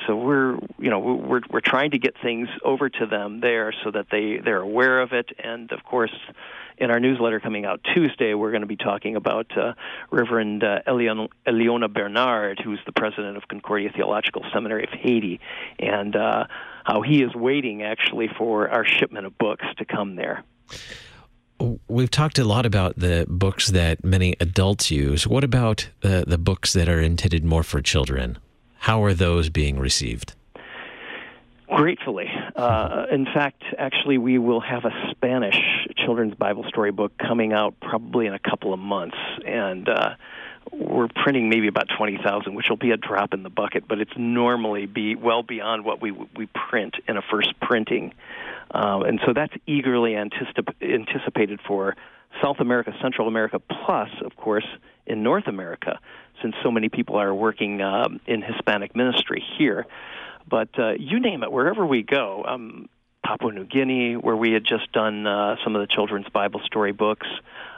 So 0.05 0.15
we're 0.15 0.55
you 0.77 0.89
know 0.89 0.99
we're 0.99 1.41
we're 1.49 1.61
trying 1.61 1.91
to 1.91 1.97
get 1.97 2.15
things 2.21 2.49
over 2.63 2.89
to 2.89 3.05
them 3.05 3.39
there 3.41 3.73
so 3.83 3.91
that 3.91 4.07
they 4.11 4.37
they're 4.43 4.61
aware 4.61 5.01
of 5.01 5.11
it 5.13 5.31
and 5.39 5.71
of 5.71 5.83
course 5.83 6.13
in 6.77 6.91
our 6.91 6.99
newsletter 6.99 7.39
coming 7.39 7.65
out 7.65 7.81
Tuesday 7.95 8.33
we're 8.35 8.51
going 8.51 8.61
to 8.61 8.67
be 8.67 8.75
talking 8.75 9.15
about 9.15 9.57
uh, 9.57 9.73
Reverend 10.11 10.63
uh, 10.63 10.81
Elion, 10.87 11.29
Eliona 11.47 11.91
Bernard 11.91 12.59
who's 12.63 12.79
the 12.85 12.91
president 12.91 13.37
of 13.37 13.47
Concordia 13.47 13.89
Theological 13.91 14.43
Seminary 14.53 14.83
of 14.83 14.91
Haiti 14.91 15.39
and 15.79 16.15
uh, 16.15 16.45
how 16.83 17.01
he 17.01 17.23
is 17.23 17.33
waiting 17.33 17.81
actually 17.81 18.29
for 18.37 18.69
our 18.69 18.85
shipment 18.85 19.25
of 19.25 19.37
books 19.37 19.65
to 19.77 19.85
come 19.85 20.15
there. 20.15 20.43
We've 21.87 22.11
talked 22.11 22.37
a 22.37 22.43
lot 22.43 22.65
about 22.67 22.97
the 22.97 23.25
books 23.27 23.69
that 23.69 24.03
many 24.03 24.35
adults 24.39 24.91
use. 24.91 25.25
What 25.25 25.43
about 25.43 25.89
the, 26.01 26.23
the 26.27 26.37
books 26.37 26.73
that 26.73 26.87
are 26.87 27.01
intended 27.01 27.43
more 27.43 27.63
for 27.63 27.81
children? 27.81 28.37
How 28.79 29.03
are 29.03 29.13
those 29.13 29.49
being 29.49 29.79
received? 29.79 30.33
Gratefully. 31.67 32.29
Uh, 32.55 33.07
in 33.11 33.25
fact, 33.25 33.61
actually, 33.77 34.17
we 34.17 34.37
will 34.37 34.61
have 34.61 34.85
a 34.85 35.11
Spanish 35.11 35.59
children's 35.97 36.33
Bible 36.33 36.63
story 36.69 36.91
book 36.91 37.11
coming 37.17 37.51
out 37.51 37.75
probably 37.81 38.25
in 38.25 38.33
a 38.33 38.39
couple 38.39 38.73
of 38.73 38.79
months. 38.79 39.17
And 39.45 39.89
uh, 39.89 40.15
we're 40.71 41.09
printing 41.09 41.49
maybe 41.49 41.67
about 41.67 41.87
20,000, 41.97 42.55
which 42.55 42.67
will 42.69 42.77
be 42.77 42.91
a 42.91 42.97
drop 42.97 43.33
in 43.33 43.43
the 43.43 43.49
bucket, 43.49 43.87
but 43.87 43.99
it's 43.99 44.13
normally 44.15 44.85
be 44.85 45.15
well 45.15 45.43
beyond 45.43 45.83
what 45.83 46.01
we 46.01 46.11
we 46.11 46.47
print 46.47 46.95
in 47.07 47.17
a 47.17 47.21
first 47.21 47.59
printing. 47.59 48.13
Uh, 48.71 49.01
and 49.05 49.19
so 49.25 49.33
that's 49.33 49.53
eagerly 49.65 50.11
anticip- 50.11 50.73
anticipated 50.81 51.59
for 51.65 51.95
South 52.41 52.59
America, 52.59 52.93
Central 53.01 53.27
America, 53.27 53.59
plus, 53.59 54.09
of 54.23 54.35
course, 54.35 54.65
in 55.05 55.23
North 55.23 55.47
America, 55.47 55.99
since 56.41 56.55
so 56.63 56.71
many 56.71 56.89
people 56.89 57.15
are 57.17 57.33
working 57.33 57.81
um, 57.81 58.19
in 58.25 58.41
Hispanic 58.41 58.95
ministry 58.95 59.43
here. 59.57 59.85
But 60.49 60.69
uh, 60.79 60.93
you 60.97 61.19
name 61.19 61.43
it, 61.43 61.51
wherever 61.51 61.85
we 61.85 62.03
go, 62.03 62.45
um, 62.47 62.89
Papua 63.25 63.51
New 63.51 63.65
Guinea, 63.65 64.15
where 64.15 64.35
we 64.35 64.53
had 64.53 64.63
just 64.63 64.91
done 64.93 65.27
uh, 65.27 65.57
some 65.63 65.75
of 65.75 65.81
the 65.81 65.93
children's 65.93 66.29
Bible 66.29 66.61
story 66.65 66.93
books, 66.93 67.27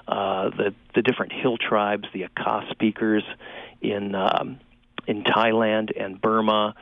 uh, 0.07 0.49
the 0.49 0.75
the 0.93 1.01
different 1.01 1.31
hill 1.31 1.57
tribes, 1.57 2.07
the 2.13 2.27
Akha 2.27 2.69
speakers 2.71 3.23
in 3.81 4.13
um, 4.13 4.59
in 5.07 5.23
Thailand 5.23 5.91
and 5.99 6.21
Burma. 6.21 6.75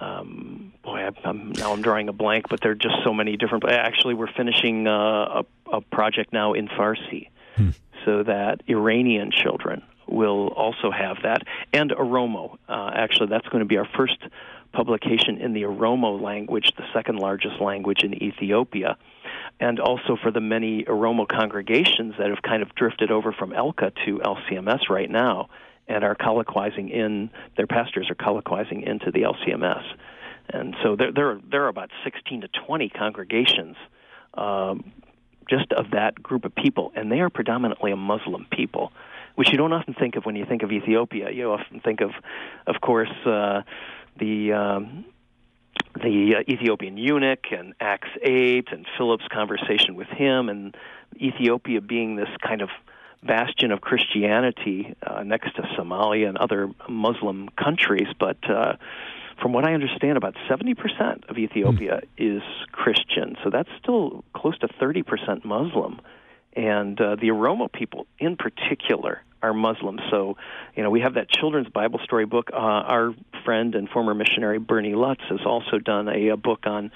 Um, 0.00 0.72
boy, 0.82 1.00
I, 1.00 1.28
I'm, 1.28 1.52
now 1.52 1.72
I'm 1.72 1.82
drawing 1.82 2.08
a 2.08 2.12
blank, 2.12 2.46
but 2.48 2.62
there 2.62 2.70
are 2.70 2.76
just 2.76 2.94
so 3.04 3.12
many 3.12 3.36
different. 3.36 3.68
Actually, 3.68 4.14
we're 4.14 4.32
finishing 4.32 4.86
uh, 4.86 5.42
a, 5.42 5.44
a 5.72 5.80
project 5.82 6.32
now 6.32 6.54
in 6.54 6.68
Farsi, 6.68 7.28
hmm. 7.56 7.70
so 8.06 8.22
that 8.22 8.62
Iranian 8.66 9.30
children 9.30 9.82
will 10.10 10.48
also 10.48 10.90
have 10.90 11.18
that, 11.22 11.42
and 11.72 11.90
Oromo. 11.90 12.58
Uh, 12.68 12.90
actually, 12.94 13.28
that's 13.28 13.46
going 13.48 13.60
to 13.60 13.66
be 13.66 13.76
our 13.76 13.88
first 13.96 14.18
publication 14.72 15.38
in 15.38 15.52
the 15.52 15.62
Oromo 15.62 16.20
language, 16.20 16.72
the 16.76 16.84
second 16.92 17.18
largest 17.18 17.60
language 17.60 18.02
in 18.02 18.22
Ethiopia, 18.22 18.96
and 19.58 19.80
also 19.80 20.16
for 20.22 20.30
the 20.30 20.40
many 20.40 20.84
Oromo 20.84 21.26
congregations 21.28 22.14
that 22.18 22.28
have 22.28 22.42
kind 22.42 22.62
of 22.62 22.74
drifted 22.74 23.10
over 23.10 23.32
from 23.32 23.50
ELCA 23.50 23.92
to 24.04 24.18
LCMS 24.18 24.88
right 24.88 25.10
now 25.10 25.48
and 25.88 26.04
are 26.04 26.14
colloquizing 26.14 26.88
in 26.88 27.30
their 27.56 27.66
pastors 27.66 28.08
are 28.10 28.14
colloquizing 28.14 28.82
into 28.82 29.10
the 29.10 29.22
LCMS, 29.22 29.84
and 30.48 30.76
so 30.82 30.96
there 30.96 31.12
there 31.12 31.30
are, 31.30 31.40
there 31.50 31.64
are 31.64 31.68
about 31.68 31.90
16 32.04 32.42
to 32.42 32.48
20 32.66 32.88
congregations. 32.90 33.76
Um, 34.34 34.92
just 35.48 35.72
of 35.72 35.90
that 35.90 36.22
group 36.22 36.44
of 36.44 36.54
people, 36.54 36.92
and 36.94 37.10
they 37.10 37.18
are 37.18 37.28
predominantly 37.28 37.90
a 37.90 37.96
Muslim 37.96 38.46
people, 38.52 38.92
which 39.40 39.52
you 39.52 39.56
don't 39.56 39.72
often 39.72 39.94
think 39.94 40.16
of 40.16 40.26
when 40.26 40.36
you 40.36 40.44
think 40.44 40.62
of 40.62 40.70
Ethiopia. 40.70 41.30
You 41.30 41.50
often 41.50 41.80
think 41.80 42.02
of, 42.02 42.10
of 42.66 42.78
course, 42.82 43.08
uh, 43.24 43.62
the 44.18 44.52
um, 44.52 45.06
the 45.94 46.34
uh, 46.36 46.52
Ethiopian 46.52 46.98
eunuch 46.98 47.46
and 47.50 47.72
Acts 47.80 48.10
8 48.22 48.68
and 48.70 48.84
Philip's 48.98 49.24
conversation 49.32 49.94
with 49.94 50.08
him 50.08 50.50
and 50.50 50.76
Ethiopia 51.16 51.80
being 51.80 52.16
this 52.16 52.28
kind 52.46 52.60
of 52.60 52.68
bastion 53.22 53.72
of 53.72 53.80
Christianity 53.80 54.94
uh, 55.02 55.22
next 55.22 55.56
to 55.56 55.62
Somalia 55.78 56.28
and 56.28 56.36
other 56.36 56.70
Muslim 56.86 57.48
countries 57.56 58.08
but 58.18 58.38
uh, 58.48 58.74
from 59.40 59.54
what 59.54 59.64
I 59.64 59.72
understand 59.72 60.18
about 60.18 60.34
70% 60.50 61.30
of 61.30 61.38
Ethiopia 61.38 62.02
mm. 62.02 62.36
is 62.36 62.42
Christian 62.72 63.36
so 63.42 63.48
that's 63.48 63.70
still 63.82 64.22
close 64.34 64.58
to 64.58 64.68
30% 64.68 65.46
Muslim 65.46 65.98
and 66.54 67.00
uh, 67.00 67.16
the 67.16 67.28
Oromo 67.28 67.72
people 67.72 68.06
in 68.18 68.36
particular 68.36 69.22
are 69.42 69.54
Muslims. 69.54 70.00
So, 70.10 70.36
you 70.76 70.82
know, 70.82 70.90
we 70.90 71.00
have 71.00 71.14
that 71.14 71.28
children's 71.28 71.68
Bible 71.68 72.00
story 72.04 72.26
book. 72.26 72.50
Uh, 72.52 72.56
our 72.56 73.14
friend 73.44 73.74
and 73.74 73.88
former 73.88 74.14
missionary 74.14 74.58
Bernie 74.58 74.94
Lutz 74.94 75.22
has 75.28 75.40
also 75.46 75.78
done 75.78 76.08
a, 76.08 76.28
a 76.28 76.36
book 76.36 76.66
on 76.66 76.90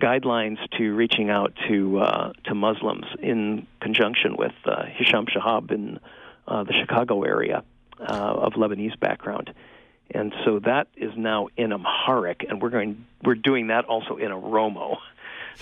guidelines 0.00 0.58
to 0.78 0.94
reaching 0.94 1.28
out 1.30 1.52
to 1.68 1.98
uh, 1.98 2.32
to 2.44 2.54
Muslims 2.54 3.04
in 3.20 3.66
conjunction 3.80 4.36
with 4.36 4.54
uh, 4.64 4.84
Hisham 4.86 5.26
Shahab 5.26 5.70
in 5.70 6.00
uh, 6.48 6.64
the 6.64 6.72
Chicago 6.72 7.22
area 7.22 7.64
uh, 8.00 8.02
of 8.04 8.54
Lebanese 8.54 8.98
background. 8.98 9.52
And 10.12 10.34
so 10.44 10.58
that 10.60 10.88
is 10.96 11.12
now 11.16 11.48
in 11.56 11.72
Amharic, 11.72 12.44
and 12.48 12.60
we're 12.60 12.70
going 12.70 13.04
we're 13.22 13.34
doing 13.36 13.68
that 13.68 13.84
also 13.84 14.16
in 14.16 14.30
Oromo 14.30 14.96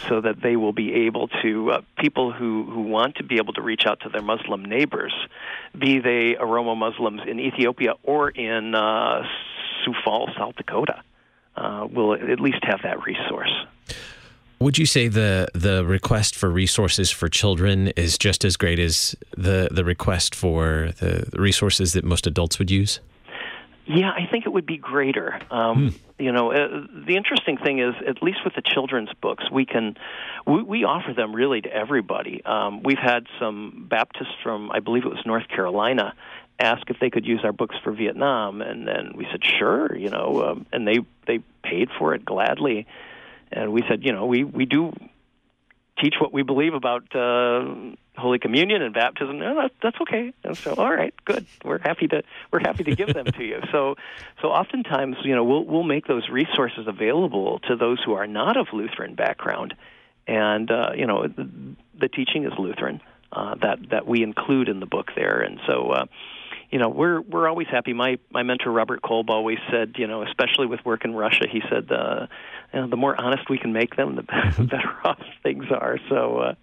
so 0.08 0.20
that 0.20 0.40
they 0.42 0.56
will 0.56 0.72
be 0.72 1.06
able 1.06 1.28
to 1.42 1.72
uh, 1.72 1.80
people 1.98 2.32
who 2.32 2.64
who 2.64 2.82
want 2.82 3.16
to 3.16 3.24
be 3.24 3.36
able 3.36 3.52
to 3.54 3.62
reach 3.62 3.82
out 3.86 4.00
to 4.00 4.08
their 4.08 4.22
Muslim 4.22 4.64
neighbors, 4.64 5.12
be 5.78 5.98
they 5.98 6.36
Oromo 6.40 6.76
Muslims 6.76 7.22
in 7.26 7.40
Ethiopia 7.40 7.94
or 8.02 8.30
in 8.30 8.74
uh, 8.74 9.22
Sioux 9.84 9.94
Falls, 10.04 10.30
South 10.36 10.56
Dakota, 10.56 11.02
uh, 11.56 11.86
will 11.90 12.14
at 12.14 12.40
least 12.40 12.62
have 12.62 12.80
that 12.82 13.04
resource. 13.04 13.52
Would 14.60 14.76
you 14.76 14.86
say 14.86 15.08
the 15.08 15.48
the 15.54 15.84
request 15.84 16.34
for 16.34 16.50
resources 16.50 17.10
for 17.10 17.28
children 17.28 17.88
is 17.88 18.18
just 18.18 18.44
as 18.44 18.56
great 18.56 18.78
as 18.78 19.14
the 19.36 19.68
the 19.70 19.84
request 19.84 20.34
for 20.34 20.92
the 20.98 21.28
resources 21.34 21.92
that 21.92 22.04
most 22.04 22.26
adults 22.26 22.58
would 22.58 22.70
use? 22.70 23.00
Yeah, 23.88 24.10
I 24.10 24.26
think 24.30 24.44
it 24.44 24.50
would 24.50 24.66
be 24.66 24.76
greater. 24.76 25.40
Um, 25.50 25.90
hmm. 25.90 26.22
You 26.22 26.32
know, 26.32 26.52
uh, 26.52 26.86
the 27.06 27.16
interesting 27.16 27.56
thing 27.56 27.78
is, 27.78 27.94
at 28.06 28.22
least 28.22 28.38
with 28.44 28.54
the 28.54 28.62
children's 28.62 29.10
books, 29.20 29.50
we 29.50 29.64
can 29.64 29.96
we, 30.46 30.62
we 30.62 30.84
offer 30.84 31.14
them 31.14 31.34
really 31.34 31.62
to 31.62 31.72
everybody. 31.72 32.44
Um, 32.44 32.82
we've 32.82 32.98
had 32.98 33.26
some 33.40 33.86
Baptists 33.88 34.34
from, 34.42 34.70
I 34.72 34.80
believe 34.80 35.04
it 35.04 35.08
was 35.08 35.24
North 35.24 35.48
Carolina, 35.48 36.14
ask 36.58 36.90
if 36.90 36.98
they 37.00 37.08
could 37.08 37.24
use 37.24 37.40
our 37.44 37.52
books 37.52 37.76
for 37.82 37.92
Vietnam, 37.92 38.60
and 38.60 38.86
then 38.86 39.12
we 39.14 39.26
said 39.30 39.40
sure. 39.42 39.96
You 39.96 40.10
know, 40.10 40.50
um, 40.50 40.66
and 40.72 40.86
they 40.86 40.98
they 41.26 41.38
paid 41.62 41.88
for 41.98 42.14
it 42.14 42.24
gladly, 42.24 42.86
and 43.50 43.72
we 43.72 43.82
said, 43.88 44.04
you 44.04 44.12
know, 44.12 44.26
we 44.26 44.44
we 44.44 44.66
do 44.66 44.92
teach 46.00 46.14
what 46.20 46.32
we 46.32 46.42
believe 46.42 46.74
about 46.74 47.14
uh, 47.14 47.64
Holy 48.16 48.38
Communion 48.38 48.82
and 48.82 48.94
baptism. 48.94 49.38
No, 49.38 49.54
that, 49.54 49.72
that's 49.82 50.00
okay. 50.02 50.32
And 50.44 50.56
so, 50.56 50.74
all 50.74 50.92
right, 50.92 51.14
good. 51.24 51.46
We're 51.64 51.78
happy 51.78 52.08
to 52.08 52.22
we're 52.52 52.60
happy 52.60 52.84
to 52.84 52.94
give 52.94 53.12
them 53.14 53.26
to 53.26 53.44
you. 53.44 53.60
So, 53.72 53.96
so 54.40 54.48
oftentimes, 54.48 55.16
you 55.24 55.34
know, 55.34 55.44
we'll 55.44 55.64
we'll 55.64 55.82
make 55.82 56.06
those 56.06 56.28
resources 56.28 56.86
available 56.86 57.60
to 57.68 57.76
those 57.76 58.02
who 58.04 58.14
are 58.14 58.26
not 58.26 58.56
of 58.56 58.68
Lutheran 58.72 59.14
background, 59.14 59.74
and 60.26 60.70
uh, 60.70 60.90
you 60.96 61.06
know, 61.06 61.26
the, 61.26 61.48
the 61.98 62.08
teaching 62.08 62.44
is 62.44 62.52
Lutheran 62.58 63.00
uh, 63.32 63.54
that 63.56 63.90
that 63.90 64.06
we 64.06 64.22
include 64.22 64.68
in 64.68 64.80
the 64.80 64.86
book 64.86 65.10
there, 65.14 65.40
and 65.40 65.60
so. 65.66 65.90
Uh, 65.90 66.06
you 66.70 66.78
know 66.78 66.90
we're 66.90 67.22
we're 67.22 67.48
always 67.48 67.66
happy. 67.68 67.94
My 67.94 68.18
my 68.30 68.42
mentor 68.42 68.70
Robert 68.70 69.00
Kolb 69.00 69.30
always 69.30 69.58
said, 69.70 69.94
you 69.96 70.06
know, 70.06 70.22
especially 70.22 70.66
with 70.66 70.84
work 70.84 71.04
in 71.04 71.14
Russia, 71.14 71.46
he 71.50 71.62
said, 71.68 71.90
uh, 71.90 72.26
know, 72.72 72.88
the 72.88 72.96
more 72.96 73.18
honest 73.18 73.48
we 73.48 73.58
can 73.58 73.72
make 73.72 73.96
them, 73.96 74.16
the 74.16 74.22
better 74.22 74.96
off 75.04 75.20
things 75.42 75.64
are. 75.70 75.98
So, 76.08 76.38
uh, 76.38 76.54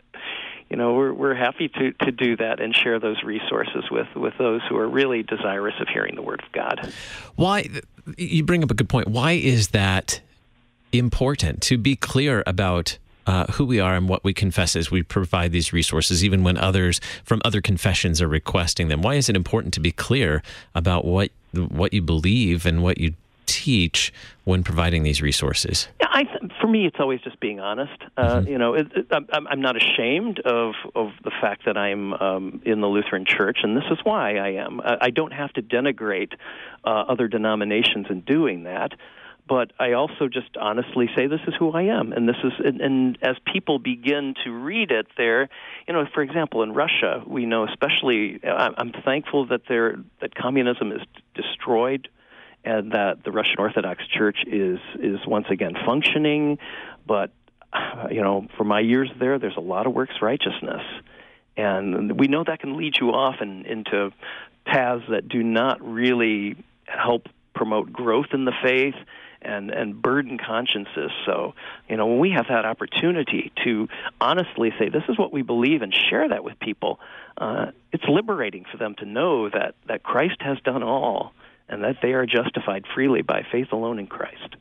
you 0.69 0.77
know, 0.77 0.93
we're 0.93 1.13
we're 1.13 1.35
happy 1.35 1.69
to 1.69 1.91
to 1.91 2.11
do 2.11 2.37
that 2.37 2.59
and 2.59 2.75
share 2.75 2.99
those 2.99 3.23
resources 3.23 3.85
with 3.91 4.07
with 4.15 4.33
those 4.37 4.61
who 4.67 4.77
are 4.77 4.87
really 4.87 5.23
desirous 5.23 5.75
of 5.79 5.87
hearing 5.87 6.15
the 6.15 6.21
word 6.21 6.41
of 6.41 6.51
God. 6.51 6.91
Why 7.35 7.69
you 8.17 8.43
bring 8.43 8.63
up 8.63 8.71
a 8.71 8.73
good 8.73 8.89
point. 8.89 9.07
Why 9.07 9.33
is 9.33 9.69
that 9.69 10.21
important 10.91 11.61
to 11.63 11.77
be 11.77 11.95
clear 11.95 12.43
about 12.47 12.97
uh, 13.27 13.45
who 13.53 13.65
we 13.65 13.79
are 13.79 13.95
and 13.95 14.07
what 14.07 14.23
we 14.23 14.33
confess 14.33 14.75
as 14.75 14.91
we 14.91 15.01
provide 15.01 15.51
these 15.51 15.73
resources, 15.73 16.23
even 16.23 16.43
when 16.43 16.57
others 16.57 17.01
from 17.23 17.41
other 17.43 17.61
confessions 17.61 18.21
are 18.21 18.27
requesting 18.27 18.87
them. 18.87 19.01
Why 19.01 19.15
is 19.15 19.29
it 19.29 19.35
important 19.35 19.73
to 19.75 19.79
be 19.79 19.91
clear 19.91 20.43
about 20.73 21.05
what 21.05 21.31
what 21.53 21.93
you 21.93 22.01
believe 22.01 22.65
and 22.65 22.83
what 22.83 22.97
you 22.97 23.13
teach 23.45 24.13
when 24.43 24.63
providing 24.63 25.03
these 25.03 25.21
resources? 25.21 25.87
Yeah, 25.99 26.07
I 26.11 26.23
th- 26.23 26.51
for 26.61 26.67
me, 26.67 26.85
it's 26.85 26.97
always 26.99 27.21
just 27.21 27.39
being 27.39 27.59
honest. 27.59 28.01
Uh, 28.17 28.37
mm-hmm. 28.37 28.47
You 28.47 28.57
know, 28.57 28.73
it, 28.73 28.87
it, 28.95 29.07
I'm, 29.11 29.47
I'm 29.47 29.61
not 29.61 29.75
ashamed 29.75 30.39
of 30.39 30.73
of 30.93 31.11
the 31.23 31.31
fact 31.41 31.65
that 31.65 31.77
I'm 31.77 32.13
um, 32.13 32.61
in 32.65 32.81
the 32.81 32.87
Lutheran 32.87 33.25
Church, 33.25 33.59
and 33.63 33.75
this 33.75 33.85
is 33.91 33.99
why 34.03 34.37
I 34.37 34.49
am. 34.53 34.81
I, 34.81 34.97
I 35.01 35.09
don't 35.09 35.33
have 35.33 35.51
to 35.53 35.61
denigrate 35.61 36.33
uh, 36.83 36.89
other 36.89 37.27
denominations 37.27 38.07
in 38.09 38.21
doing 38.21 38.63
that. 38.63 38.93
But 39.47 39.73
I 39.79 39.91
also 39.91 40.27
just 40.27 40.57
honestly 40.59 41.07
say 41.15 41.27
this 41.27 41.41
is 41.47 41.53
who 41.59 41.71
I 41.71 41.83
am, 41.83 42.13
and 42.13 42.27
this 42.27 42.37
is, 42.43 42.53
and, 42.63 42.81
and 42.81 43.17
as 43.21 43.35
people 43.45 43.77
begin 43.77 44.33
to 44.43 44.51
read 44.51 44.89
it, 44.89 45.05
there, 45.17 45.49
you 45.87 45.93
know, 45.93 46.07
for 46.11 46.23
example, 46.23 46.63
in 46.63 46.73
Russia, 46.73 47.23
we 47.27 47.45
know 47.45 47.67
especially. 47.67 48.39
I'm 48.43 48.91
thankful 49.03 49.45
that 49.47 49.61
there 49.69 49.97
that 50.21 50.33
communism 50.33 50.91
is 50.91 51.01
destroyed 51.35 52.09
and 52.65 52.91
that 52.93 53.23
the 53.23 53.31
Russian 53.31 53.55
Orthodox 53.59 54.05
Church 54.07 54.39
is 54.45 54.79
is 54.99 55.19
once 55.25 55.45
again 55.49 55.75
functioning. 55.85 56.57
But 57.07 57.31
you 58.11 58.21
know, 58.21 58.47
for 58.57 58.63
my 58.63 58.79
years 58.79 59.09
there, 59.19 59.39
there's 59.39 59.57
a 59.57 59.61
lot 59.61 59.85
of 59.85 59.93
works 59.93 60.15
righteousness, 60.21 60.81
and 61.55 62.19
we 62.19 62.27
know 62.27 62.43
that 62.43 62.59
can 62.59 62.75
lead 62.75 62.95
you 62.99 63.11
often 63.11 63.65
into 63.65 64.11
paths 64.65 65.03
that 65.09 65.29
do 65.29 65.43
not 65.43 65.81
really 65.81 66.55
help 66.85 67.27
promote 67.53 67.93
growth 67.93 68.27
in 68.33 68.45
the 68.45 68.53
faith 68.63 68.95
and 69.41 69.69
and 69.69 70.01
burden 70.01 70.39
consciences. 70.39 71.11
So, 71.25 71.53
you 71.87 71.97
know, 71.97 72.07
when 72.07 72.19
we 72.19 72.31
have 72.31 72.47
that 72.49 72.65
opportunity 72.65 73.51
to 73.63 73.87
honestly 74.19 74.73
say 74.79 74.89
this 74.89 75.03
is 75.07 75.19
what 75.19 75.31
we 75.31 75.43
believe 75.43 75.83
and 75.83 75.93
share 75.93 76.27
that 76.29 76.43
with 76.43 76.59
people, 76.59 76.99
uh, 77.37 77.67
it's 77.91 78.05
liberating 78.07 78.65
for 78.71 78.77
them 78.77 78.95
to 78.95 79.05
know 79.05 79.49
that 79.49 79.75
that 79.87 80.01
Christ 80.01 80.37
has 80.39 80.57
done 80.61 80.81
all 80.81 81.33
and 81.69 81.83
that 81.83 81.97
they 82.01 82.13
are 82.13 82.25
justified 82.25 82.85
freely 82.93 83.21
by 83.21 83.45
faith 83.51 83.71
alone 83.71 83.99
in 83.99 84.07
Christ. 84.07 84.55